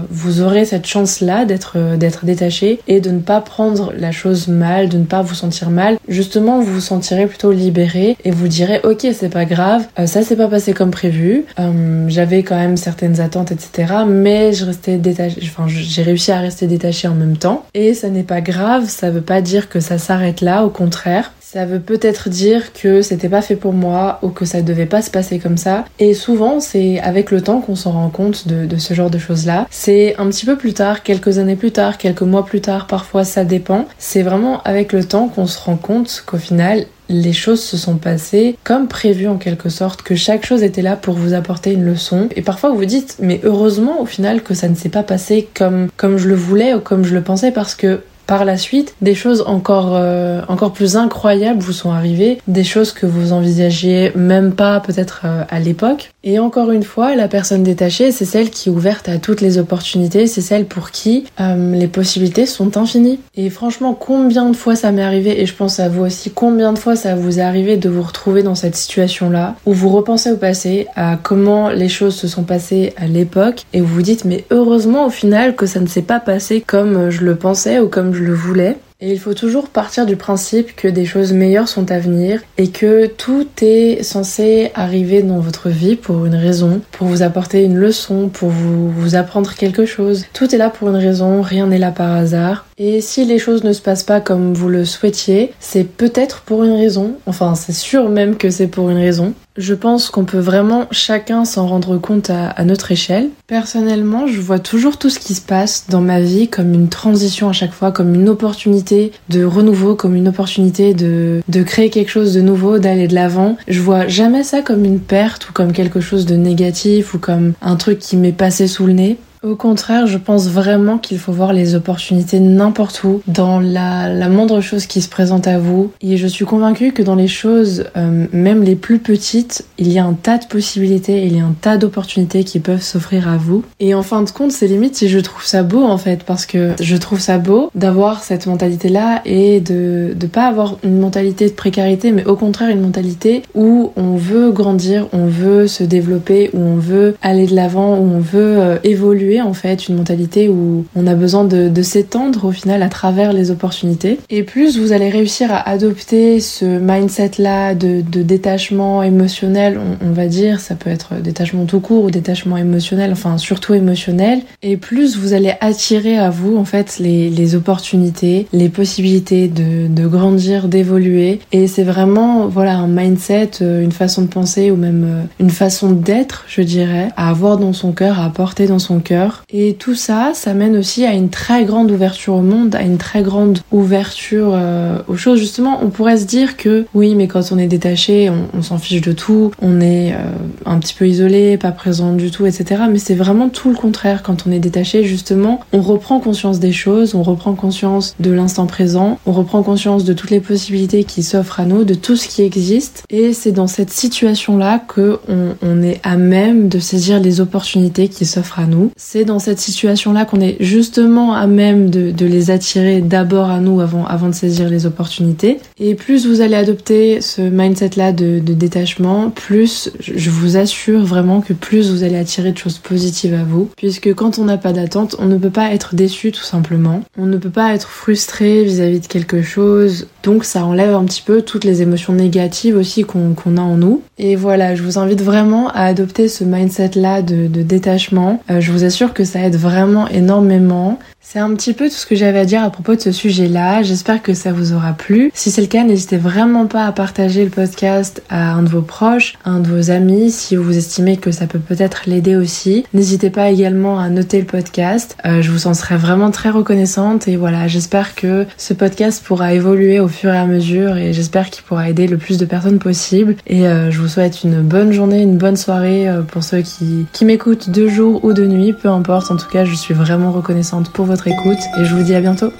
vous 0.09 0.41
aurez 0.41 0.65
cette 0.65 0.85
chance-là 0.85 1.45
d'être 1.45 2.25
détaché 2.25 2.79
et 2.87 2.99
de 2.99 3.09
ne 3.09 3.19
pas 3.19 3.41
prendre 3.41 3.64
la 3.97 4.11
chose 4.11 4.47
mal, 4.47 4.89
de 4.89 4.97
ne 4.97 5.05
pas 5.05 5.21
vous 5.21 5.35
sentir 5.35 5.69
mal. 5.69 5.97
Justement, 6.07 6.59
vous 6.59 6.73
vous 6.73 6.81
sentirez 6.81 7.27
plutôt 7.27 7.51
libéré 7.51 8.17
et 8.23 8.31
vous 8.31 8.47
direz 8.47 8.81
ok 8.83 9.07
c'est 9.13 9.29
pas 9.29 9.45
grave, 9.45 9.85
euh, 9.99 10.05
ça 10.05 10.23
s'est 10.23 10.35
pas 10.35 10.47
passé 10.47 10.73
comme 10.73 10.91
prévu, 10.91 11.45
euh, 11.59 12.05
j'avais 12.07 12.43
quand 12.43 12.55
même 12.55 12.77
certaines 12.77 13.19
attentes 13.21 13.51
etc. 13.51 13.93
Mais 14.07 14.53
je 14.53 14.65
restais 14.65 14.97
détaché, 14.97 15.41
enfin 15.43 15.65
j'ai 15.67 16.03
réussi 16.03 16.31
à 16.31 16.39
rester 16.39 16.67
détaché 16.67 17.07
en 17.07 17.15
même 17.15 17.37
temps 17.37 17.65
et 17.73 17.93
ça 17.93 18.09
n'est 18.09 18.23
pas 18.23 18.41
grave, 18.41 18.87
ça 18.87 19.09
veut 19.09 19.21
pas 19.21 19.41
dire 19.41 19.69
que 19.69 19.79
ça 19.79 19.97
s'arrête 19.97 20.41
là, 20.41 20.65
au 20.65 20.69
contraire. 20.69 21.31
Ça 21.47 21.63
veut 21.65 21.79
peut-être 21.79 22.27
dire 22.27 22.73
que 22.73 23.03
c'était 23.03 23.29
pas 23.29 23.43
fait 23.43 23.55
pour 23.55 23.71
moi 23.71 24.17
ou 24.23 24.29
que 24.29 24.45
ça 24.45 24.63
devait 24.63 24.87
pas 24.87 25.03
se 25.03 25.11
passer 25.11 25.37
comme 25.37 25.57
ça. 25.57 25.85
Et 25.99 26.15
souvent, 26.15 26.59
c'est 26.59 26.99
avec 26.99 27.29
le 27.29 27.39
temps 27.39 27.61
qu'on 27.61 27.75
s'en 27.75 27.91
rend 27.91 28.09
compte 28.09 28.47
de, 28.47 28.77
ce 28.77 28.95
genre 28.95 29.11
de 29.11 29.19
choses-là. 29.19 29.67
C'est 29.69 30.15
un 30.17 30.27
petit 30.29 30.47
peu 30.47 30.57
plus 30.57 30.73
tard, 30.73 31.03
quelques 31.03 31.37
années 31.37 31.55
plus 31.55 31.71
tard, 31.71 31.99
quelques 31.99 32.23
mois 32.23 32.45
plus 32.45 32.61
tard, 32.61 32.87
parfois 32.87 33.23
ça 33.23 33.45
dépend. 33.45 33.87
C'est 33.99 34.23
vraiment 34.23 34.63
avec 34.63 34.91
le 34.91 35.03
temps 35.03 35.27
qu'on 35.27 35.45
se 35.45 35.59
rend 35.59 35.77
compte 35.77 36.23
qu'au 36.25 36.39
final, 36.39 36.87
les 37.09 37.33
choses 37.33 37.61
se 37.61 37.77
sont 37.77 37.97
passées 37.97 38.57
comme 38.63 38.87
prévu 38.87 39.27
en 39.27 39.37
quelque 39.37 39.69
sorte, 39.69 40.01
que 40.01 40.15
chaque 40.15 40.47
chose 40.47 40.63
était 40.63 40.81
là 40.81 40.95
pour 40.95 41.13
vous 41.13 41.35
apporter 41.35 41.73
une 41.73 41.85
leçon. 41.85 42.27
Et 42.35 42.41
parfois 42.41 42.71
vous 42.71 42.77
vous 42.77 42.85
dites, 42.85 43.17
mais 43.21 43.39
heureusement 43.43 44.01
au 44.01 44.07
final 44.07 44.41
que 44.41 44.55
ça 44.55 44.67
ne 44.67 44.73
s'est 44.73 44.89
pas 44.89 45.03
passé 45.03 45.47
comme, 45.53 45.89
comme 45.95 46.17
je 46.17 46.27
le 46.27 46.35
voulais 46.35 46.73
ou 46.73 46.79
comme 46.79 47.05
je 47.05 47.13
le 47.13 47.21
pensais 47.21 47.51
parce 47.51 47.75
que 47.75 48.01
par 48.27 48.45
la 48.45 48.57
suite, 48.57 48.95
des 49.01 49.15
choses 49.15 49.43
encore, 49.47 49.95
euh, 49.95 50.41
encore 50.47 50.73
plus 50.73 50.97
incroyables 50.97 51.59
vous 51.59 51.73
sont 51.73 51.91
arrivées, 51.91 52.39
des 52.47 52.63
choses 52.63 52.91
que 52.91 53.05
vous 53.05 53.33
envisagiez 53.33 54.11
même 54.15 54.53
pas 54.53 54.79
peut-être 54.79 55.21
euh, 55.25 55.43
à 55.49 55.59
l'époque. 55.59 56.11
Et 56.27 56.39
encore 56.39 56.71
une 56.71 56.81
fois, 56.81 57.15
la 57.15 57.27
personne 57.27 57.61
détachée, 57.61 58.11
c'est 58.11 58.25
celle 58.25 58.49
qui 58.49 58.69
est 58.69 58.71
ouverte 58.71 59.07
à 59.07 59.19
toutes 59.19 59.41
les 59.41 59.59
opportunités, 59.59 60.25
c'est 60.25 60.41
celle 60.41 60.65
pour 60.65 60.89
qui 60.89 61.25
euh, 61.39 61.75
les 61.75 61.87
possibilités 61.87 62.47
sont 62.47 62.77
infinies. 62.77 63.19
Et 63.35 63.51
franchement, 63.51 63.93
combien 63.93 64.49
de 64.49 64.55
fois 64.55 64.75
ça 64.75 64.91
m'est 64.91 65.03
arrivé, 65.03 65.39
et 65.39 65.45
je 65.45 65.53
pense 65.53 65.79
à 65.79 65.87
vous 65.87 66.03
aussi, 66.03 66.31
combien 66.31 66.73
de 66.73 66.79
fois 66.79 66.95
ça 66.95 67.13
vous 67.13 67.37
est 67.37 67.43
arrivé 67.43 67.77
de 67.77 67.89
vous 67.89 68.01
retrouver 68.01 68.41
dans 68.41 68.55
cette 68.55 68.75
situation-là, 68.75 69.55
où 69.67 69.73
vous 69.73 69.89
repensez 69.89 70.31
au 70.31 70.37
passé, 70.37 70.87
à 70.95 71.15
comment 71.21 71.69
les 71.69 71.89
choses 71.89 72.15
se 72.15 72.27
sont 72.27 72.43
passées 72.43 72.93
à 72.97 73.05
l'époque, 73.05 73.61
et 73.73 73.81
vous 73.81 73.93
vous 73.93 74.01
dites, 74.01 74.25
mais 74.25 74.45
heureusement 74.49 75.05
au 75.05 75.11
final 75.11 75.55
que 75.55 75.67
ça 75.67 75.79
ne 75.79 75.87
s'est 75.87 76.01
pas 76.01 76.19
passé 76.19 76.59
comme 76.59 77.11
je 77.11 77.23
le 77.23 77.35
pensais 77.35 77.79
ou 77.79 77.87
comme 77.87 78.15
je 78.15 78.23
le 78.23 78.33
voulais. 78.33 78.77
Et 79.05 79.11
il 79.11 79.19
faut 79.19 79.35
toujours 79.35 79.69
partir 79.69 80.07
du 80.07 80.15
principe 80.15 80.75
que 80.75 80.87
des 80.87 81.05
choses 81.05 81.31
meilleures 81.31 81.67
sont 81.67 81.91
à 81.91 81.99
venir 81.99 82.41
et 82.57 82.69
que 82.69 83.05
tout 83.05 83.45
est 83.61 84.01
censé 84.01 84.71
arriver 84.73 85.21
dans 85.21 85.37
votre 85.37 85.69
vie 85.69 85.95
pour 85.95 86.25
une 86.25 86.33
raison, 86.33 86.81
pour 86.91 87.05
vous 87.05 87.21
apporter 87.21 87.63
une 87.65 87.77
leçon, 87.77 88.29
pour 88.29 88.49
vous, 88.49 88.89
vous 88.89 89.13
apprendre 89.13 89.53
quelque 89.53 89.85
chose. 89.85 90.25
Tout 90.33 90.55
est 90.55 90.57
là 90.57 90.71
pour 90.71 90.89
une 90.89 90.95
raison, 90.95 91.43
rien 91.43 91.67
n'est 91.67 91.77
là 91.77 91.91
par 91.91 92.13
hasard. 92.15 92.65
Et 92.79 92.99
si 92.99 93.25
les 93.25 93.37
choses 93.37 93.63
ne 93.63 93.73
se 93.73 93.81
passent 93.81 94.01
pas 94.01 94.21
comme 94.21 94.55
vous 94.55 94.69
le 94.69 94.85
souhaitiez, 94.85 95.53
c'est 95.59 95.83
peut-être 95.83 96.41
pour 96.41 96.63
une 96.63 96.73
raison. 96.73 97.13
Enfin, 97.27 97.53
c'est 97.53 97.73
sûr 97.73 98.09
même 98.09 98.37
que 98.37 98.49
c'est 98.49 98.65
pour 98.65 98.89
une 98.89 98.97
raison. 98.97 99.35
Je 99.57 99.73
pense 99.73 100.09
qu'on 100.09 100.25
peut 100.25 100.39
vraiment 100.39 100.87
chacun 100.91 101.45
s'en 101.45 101.67
rendre 101.67 101.97
compte 101.97 102.29
à, 102.29 102.65
notre 102.65 102.91
échelle. 102.91 103.29
Personnellement, 103.47 104.27
je 104.27 104.41
vois 104.41 104.59
toujours 104.59 104.97
tout 104.97 105.09
ce 105.09 105.19
qui 105.19 105.33
se 105.33 105.41
passe 105.41 105.85
dans 105.89 106.01
ma 106.01 106.19
vie 106.19 106.47
comme 106.47 106.73
une 106.73 106.89
transition 106.89 107.47
à 107.47 107.53
chaque 107.53 107.73
fois, 107.73 107.91
comme 107.91 108.13
une 108.13 108.27
opportunité 108.27 109.11
de 109.29 109.45
renouveau, 109.45 109.95
comme 109.95 110.15
une 110.15 110.27
opportunité 110.27 110.93
de, 110.93 111.41
de 111.47 111.63
créer 111.63 111.89
quelque 111.89 112.09
chose 112.09 112.33
de 112.33 112.41
nouveau, 112.41 112.79
d'aller 112.79 113.07
de 113.07 113.15
l'avant. 113.15 113.57
Je 113.67 113.81
vois 113.81 114.07
jamais 114.07 114.43
ça 114.43 114.61
comme 114.61 114.83
une 114.83 114.99
perte 114.99 115.49
ou 115.49 115.53
comme 115.53 115.71
quelque 115.71 116.01
chose 116.01 116.25
de 116.25 116.35
négatif 116.35 117.13
ou 117.13 117.19
comme 117.19 117.53
un 117.61 117.75
truc 117.75 117.99
qui 117.99 118.17
m'est 118.17 118.31
passé 118.31 118.67
sous 118.67 118.85
le 118.87 118.93
nez. 118.93 119.17
Au 119.45 119.55
contraire, 119.55 120.07
je 120.07 120.17
pense 120.17 120.47
vraiment 120.49 120.97
qu'il 120.97 121.19
faut 121.19 121.31
voir 121.31 121.53
les 121.53 121.75
opportunités 121.75 122.39
n'importe 122.39 123.03
où, 123.03 123.21
dans 123.27 123.59
la, 123.59 124.09
la, 124.11 124.27
moindre 124.27 124.59
chose 124.59 124.87
qui 124.87 125.01
se 125.01 125.07
présente 125.07 125.45
à 125.45 125.59
vous. 125.59 125.91
Et 126.01 126.17
je 126.17 126.25
suis 126.25 126.45
convaincue 126.45 126.93
que 126.93 127.03
dans 127.03 127.13
les 127.13 127.27
choses, 127.27 127.85
euh, 127.95 128.25
même 128.33 128.63
les 128.63 128.75
plus 128.75 128.97
petites, 128.97 129.63
il 129.77 129.91
y 129.91 129.99
a 129.99 130.05
un 130.05 130.13
tas 130.13 130.39
de 130.39 130.45
possibilités, 130.45 131.27
il 131.27 131.37
y 131.37 131.39
a 131.39 131.43
un 131.43 131.53
tas 131.61 131.77
d'opportunités 131.77 132.43
qui 132.43 132.59
peuvent 132.59 132.81
s'offrir 132.81 133.29
à 133.29 133.37
vous. 133.37 133.63
Et 133.79 133.93
en 133.93 134.01
fin 134.01 134.23
de 134.23 134.31
compte, 134.31 134.51
c'est 134.51 134.65
limite 134.65 134.95
si 134.95 135.09
je 135.09 135.19
trouve 135.19 135.45
ça 135.45 135.61
beau 135.61 135.83
en 135.83 135.99
fait, 135.99 136.23
parce 136.23 136.47
que 136.47 136.71
je 136.81 136.95
trouve 136.95 137.19
ça 137.19 137.37
beau 137.37 137.69
d'avoir 137.75 138.23
cette 138.23 138.47
mentalité-là 138.47 139.21
et 139.25 139.59
de 139.59 140.15
ne 140.19 140.27
pas 140.27 140.47
avoir 140.47 140.77
une 140.83 140.97
mentalité 140.97 141.47
de 141.49 141.53
précarité, 141.53 142.11
mais 142.11 142.25
au 142.25 142.35
contraire 142.35 142.69
une 142.69 142.81
mentalité 142.81 143.43
où 143.53 143.91
on 143.95 144.15
veut 144.15 144.49
grandir, 144.49 145.07
on 145.13 145.27
veut 145.27 145.67
se 145.67 145.83
développer, 145.83 146.49
où 146.53 146.59
on 146.59 146.77
veut 146.77 147.15
aller 147.21 147.45
de 147.45 147.55
l'avant, 147.55 147.95
où 147.99 148.11
on 148.15 148.21
veut 148.21 148.57
euh, 148.59 148.77
évoluer 148.83 149.34
en 149.41 149.53
fait, 149.53 149.87
une 149.87 149.95
mentalité 149.95 150.49
où 150.49 150.85
on 150.95 151.07
a 151.07 151.15
besoin 151.15 151.43
de, 151.43 151.81
s'étendre 151.81 152.45
au 152.45 152.51
final 152.51 152.81
à 152.81 152.89
travers 152.89 153.31
les 153.31 153.51
opportunités. 153.51 154.17
Et 154.29 154.41
plus 154.43 154.79
vous 154.79 154.91
allez 154.91 155.09
réussir 155.09 155.51
à 155.51 155.69
adopter 155.69 156.39
ce 156.39 156.65
mindset-là 156.79 157.75
de, 157.75 158.01
détachement 158.01 159.03
émotionnel, 159.03 159.79
on, 160.01 160.11
va 160.11 160.27
dire, 160.27 160.59
ça 160.59 160.75
peut 160.75 160.89
être 160.89 161.15
détachement 161.21 161.65
tout 161.65 161.79
court 161.79 162.05
ou 162.05 162.11
détachement 162.11 162.57
émotionnel, 162.57 163.11
enfin 163.11 163.37
surtout 163.37 163.73
émotionnel, 163.73 164.41
et 164.63 164.77
plus 164.77 165.17
vous 165.17 165.33
allez 165.33 165.53
attirer 165.61 166.17
à 166.17 166.29
vous 166.29 166.57
en 166.57 166.65
fait 166.65 166.97
les, 166.99 167.29
les 167.29 167.55
opportunités, 167.55 168.47
les 168.51 168.69
possibilités 168.69 169.47
de, 169.47 169.87
de 169.87 170.07
grandir, 170.07 170.67
d'évoluer. 170.67 171.39
Et 171.51 171.67
c'est 171.67 171.83
vraiment 171.83 172.47
voilà 172.47 172.77
un 172.77 172.87
mindset, 172.87 173.51
euh, 173.61 173.83
une 173.83 173.91
façon 173.91 174.23
de 174.23 174.27
penser 174.27 174.71
ou 174.71 174.75
même 174.75 175.03
euh, 175.05 175.23
une 175.39 175.49
façon 175.49 175.91
d'être, 175.91 176.45
je 176.47 176.61
dirais, 176.61 177.09
à 177.17 177.29
avoir 177.29 177.57
dans 177.57 177.73
son 177.73 177.91
cœur, 177.91 178.19
à 178.19 178.29
porter 178.29 178.67
dans 178.67 178.79
son 178.79 178.99
cœur. 178.99 179.24
Et 179.51 179.73
tout 179.73 179.95
ça, 179.95 180.31
ça 180.33 180.53
mène 180.53 180.75
aussi 180.75 181.05
à 181.05 181.13
une 181.13 181.29
très 181.29 181.65
grande 181.65 181.91
ouverture 181.91 182.35
au 182.35 182.41
monde, 182.41 182.75
à 182.75 182.81
une 182.81 182.97
très 182.97 183.21
grande 183.21 183.59
ouverture 183.71 184.51
euh, 184.53 184.99
aux 185.07 185.15
choses. 185.15 185.39
Justement, 185.39 185.79
on 185.81 185.89
pourrait 185.89 186.17
se 186.17 186.25
dire 186.25 186.57
que 186.57 186.85
oui, 186.93 187.15
mais 187.15 187.27
quand 187.27 187.51
on 187.51 187.57
est 187.57 187.67
détaché, 187.67 188.31
on, 188.53 188.61
s'en 188.61 188.77
fiche 188.77 189.01
de 189.01 189.11
tout, 189.11 189.51
on 189.61 189.81
est 189.81 190.13
euh, 190.13 190.17
un 190.65 190.79
petit 190.79 190.93
peu 190.93 191.07
isolé, 191.07 191.57
pas 191.57 191.71
présent 191.71 192.13
du 192.13 192.31
tout, 192.31 192.45
etc. 192.45 192.83
Mais 192.89 192.97
c'est 192.97 193.15
vraiment 193.15 193.49
tout 193.49 193.69
le 193.69 193.75
contraire. 193.75 194.23
Quand 194.23 194.47
on 194.47 194.51
est 194.51 194.59
détaché, 194.59 195.03
justement, 195.03 195.59
on 195.73 195.81
reprend 195.81 196.19
conscience 196.19 196.59
des 196.59 196.71
choses, 196.71 197.15
on 197.15 197.23
reprend 197.23 197.53
conscience 197.53 198.15
de 198.19 198.31
l'instant 198.31 198.65
présent, 198.65 199.19
on 199.25 199.31
reprend 199.31 199.61
conscience 199.63 200.03
de 200.03 200.13
toutes 200.13 200.31
les 200.31 200.39
possibilités 200.39 201.03
qui 201.03 201.23
s'offrent 201.23 201.59
à 201.59 201.65
nous, 201.65 201.83
de 201.83 201.93
tout 201.93 202.15
ce 202.15 202.27
qui 202.27 202.41
existe. 202.41 203.03
Et 203.09 203.33
c'est 203.33 203.51
dans 203.51 203.67
cette 203.67 203.91
situation-là 203.91 204.79
que 204.79 205.19
on, 205.27 205.55
on 205.61 205.81
est 205.81 205.99
à 206.03 206.17
même 206.17 206.69
de 206.69 206.79
saisir 206.79 207.19
les 207.19 207.41
opportunités 207.41 208.07
qui 208.07 208.25
s'offrent 208.25 208.59
à 208.59 208.65
nous. 208.65 208.91
C'est 209.07 209.23
dans 209.23 209.37
cette 209.37 209.59
situation-là 209.59 210.25
qu'on 210.25 210.41
est 210.41 210.57
justement 210.59 211.35
à 211.35 211.45
même 211.45 211.91
de, 211.91 212.25
les 212.25 212.49
attirer 212.49 213.01
d'abord 213.01 213.51
à 213.51 213.59
nous 213.59 213.79
avant, 213.79 214.27
de 214.27 214.33
saisir 214.33 214.67
les 214.67 214.87
opportunités. 214.87 215.59
Et 215.79 215.93
plus 215.93 216.25
vous 216.25 216.41
allez 216.41 216.55
adopter 216.55 217.21
ce 217.21 217.43
mindset-là 217.43 218.11
de 218.11 218.39
détachement, 218.39 219.29
plus 219.29 219.91
je 219.99 220.29
vous 220.31 220.57
assure 220.57 221.05
vraiment 221.05 221.41
que 221.41 221.53
plus 221.53 221.91
vous 221.91 222.01
allez 222.01 222.17
attirer 222.17 222.51
de 222.51 222.57
choses 222.57 222.79
positives 222.79 223.35
à 223.35 223.43
vous. 223.43 223.69
Puisque 223.77 224.11
quand 224.15 224.39
on 224.39 224.45
n'a 224.45 224.57
pas 224.57 224.73
d'attente, 224.73 225.15
on 225.19 225.27
ne 225.27 225.37
peut 225.37 225.51
pas 225.51 225.71
être 225.71 225.93
déçu 225.93 226.31
tout 226.31 226.41
simplement. 226.41 227.03
On 227.15 227.27
ne 227.27 227.37
peut 227.37 227.51
pas 227.51 227.75
être 227.75 227.87
frustré 227.87 228.63
vis-à-vis 228.63 229.01
de 229.01 229.07
quelque 229.07 229.43
chose. 229.43 230.07
Donc 230.25 230.43
ça 230.43 230.65
enlève 230.65 230.95
un 230.95 231.05
petit 231.05 231.21
peu 231.21 231.43
toutes 231.43 231.63
les 231.63 231.83
émotions 231.83 232.11
négatives 232.11 232.75
aussi 232.75 233.03
qu'on 233.03 233.35
qu 233.35 233.47
a 233.57 233.61
en 233.61 233.77
nous. 233.77 234.01
Et 234.17 234.35
voilà, 234.35 234.73
je 234.73 234.81
vous 234.81 234.97
invite 234.97 235.21
vraiment 235.21 235.69
à 235.69 235.83
adopter 235.83 236.27
ce 236.27 236.43
mindset-là 236.43 237.21
de, 237.21 237.45
de, 237.45 237.61
détachement. 237.61 238.41
Euh, 238.49 238.59
je 238.59 238.71
vous 238.71 238.83
assure 238.83 239.13
que 239.13 239.23
ça 239.23 239.41
aide 239.41 239.55
vraiment 239.55 240.07
énormément. 240.07 240.97
C'est 241.27 241.39
un 241.39 241.53
petit 241.55 241.73
peu 241.73 241.89
tout 241.89 241.95
ce 241.95 242.05
que 242.05 242.15
j'avais 242.15 242.37
à 242.37 242.45
dire 242.45 242.63
à 242.63 242.69
propos 242.69 242.93
de 242.93 243.01
ce 243.01 243.11
sujet-là. 243.11 243.81
J'espère 243.81 244.21
que 244.21 244.35
ça 244.35 244.53
vous 244.53 244.73
aura 244.73 244.93
plu. 244.93 245.31
Si 245.33 245.49
c'est 245.49 245.61
le 245.61 245.67
cas, 245.67 245.83
n'hésitez 245.83 246.17
vraiment 246.17 246.67
pas 246.67 246.85
à 246.85 246.91
partager 246.91 247.43
le 247.43 247.49
podcast 247.49 248.21
à 248.29 248.53
un 248.53 248.61
de 248.61 248.69
vos 248.69 248.83
proches, 248.83 249.33
à 249.43 249.49
un 249.49 249.59
de 249.59 249.67
vos 249.67 249.89
amis, 249.89 250.29
si 250.29 250.55
vous 250.55 250.77
estimez 250.77 251.17
que 251.17 251.31
ça 251.31 251.47
peut 251.47 251.59
peut-être 251.59 252.03
l'aider 252.05 252.35
aussi. 252.35 252.85
N'hésitez 252.93 253.31
pas 253.31 253.49
également 253.49 253.99
à 253.99 254.07
noter 254.09 254.39
le 254.39 254.45
podcast. 254.45 255.17
Euh, 255.25 255.41
je 255.41 255.49
vous 255.49 255.65
en 255.65 255.73
serais 255.73 255.97
vraiment 255.97 256.29
très 256.29 256.51
reconnaissante. 256.51 257.27
Et 257.27 257.37
voilà, 257.37 257.67
j'espère 257.67 258.13
que 258.13 258.45
ce 258.55 258.75
podcast 258.75 259.23
pourra 259.25 259.53
évoluer 259.53 259.99
au 259.99 260.07
fur 260.07 260.31
et 260.31 260.37
à 260.37 260.45
mesure 260.45 260.95
et 260.95 261.11
j'espère 261.11 261.49
qu'il 261.49 261.63
pourra 261.63 261.89
aider 261.89 262.05
le 262.05 262.17
plus 262.17 262.37
de 262.37 262.45
personnes 262.45 262.77
possible. 262.77 263.35
Et 263.47 263.67
euh, 263.67 263.89
je 263.89 263.99
vous 263.99 264.07
souhaite 264.07 264.43
une 264.43 264.61
bonne 264.61 264.91
journée, 264.91 265.23
une 265.23 265.37
bonne 265.37 265.57
soirée 265.57 266.07
euh, 266.07 266.21
pour 266.21 266.43
ceux 266.43 266.61
qui, 266.61 267.07
qui 267.11 267.25
m'écoutent 267.25 267.71
de 267.71 267.87
jour 267.87 268.23
ou 268.23 268.31
de 268.31 268.45
nuit, 268.45 268.73
peu 268.73 268.89
importe. 268.89 269.31
En 269.31 269.37
tout 269.37 269.49
cas, 269.49 269.65
je 269.65 269.73
suis 269.73 269.95
vraiment 269.95 270.31
reconnaissante 270.31 270.91
pour 270.91 271.14
votre 271.15 271.29
écoute 271.29 271.59
et 271.77 271.85
je 271.85 271.95
vous 271.95 272.03
dis 272.03 272.13
à 272.13 272.19
bientôt. 272.19 272.51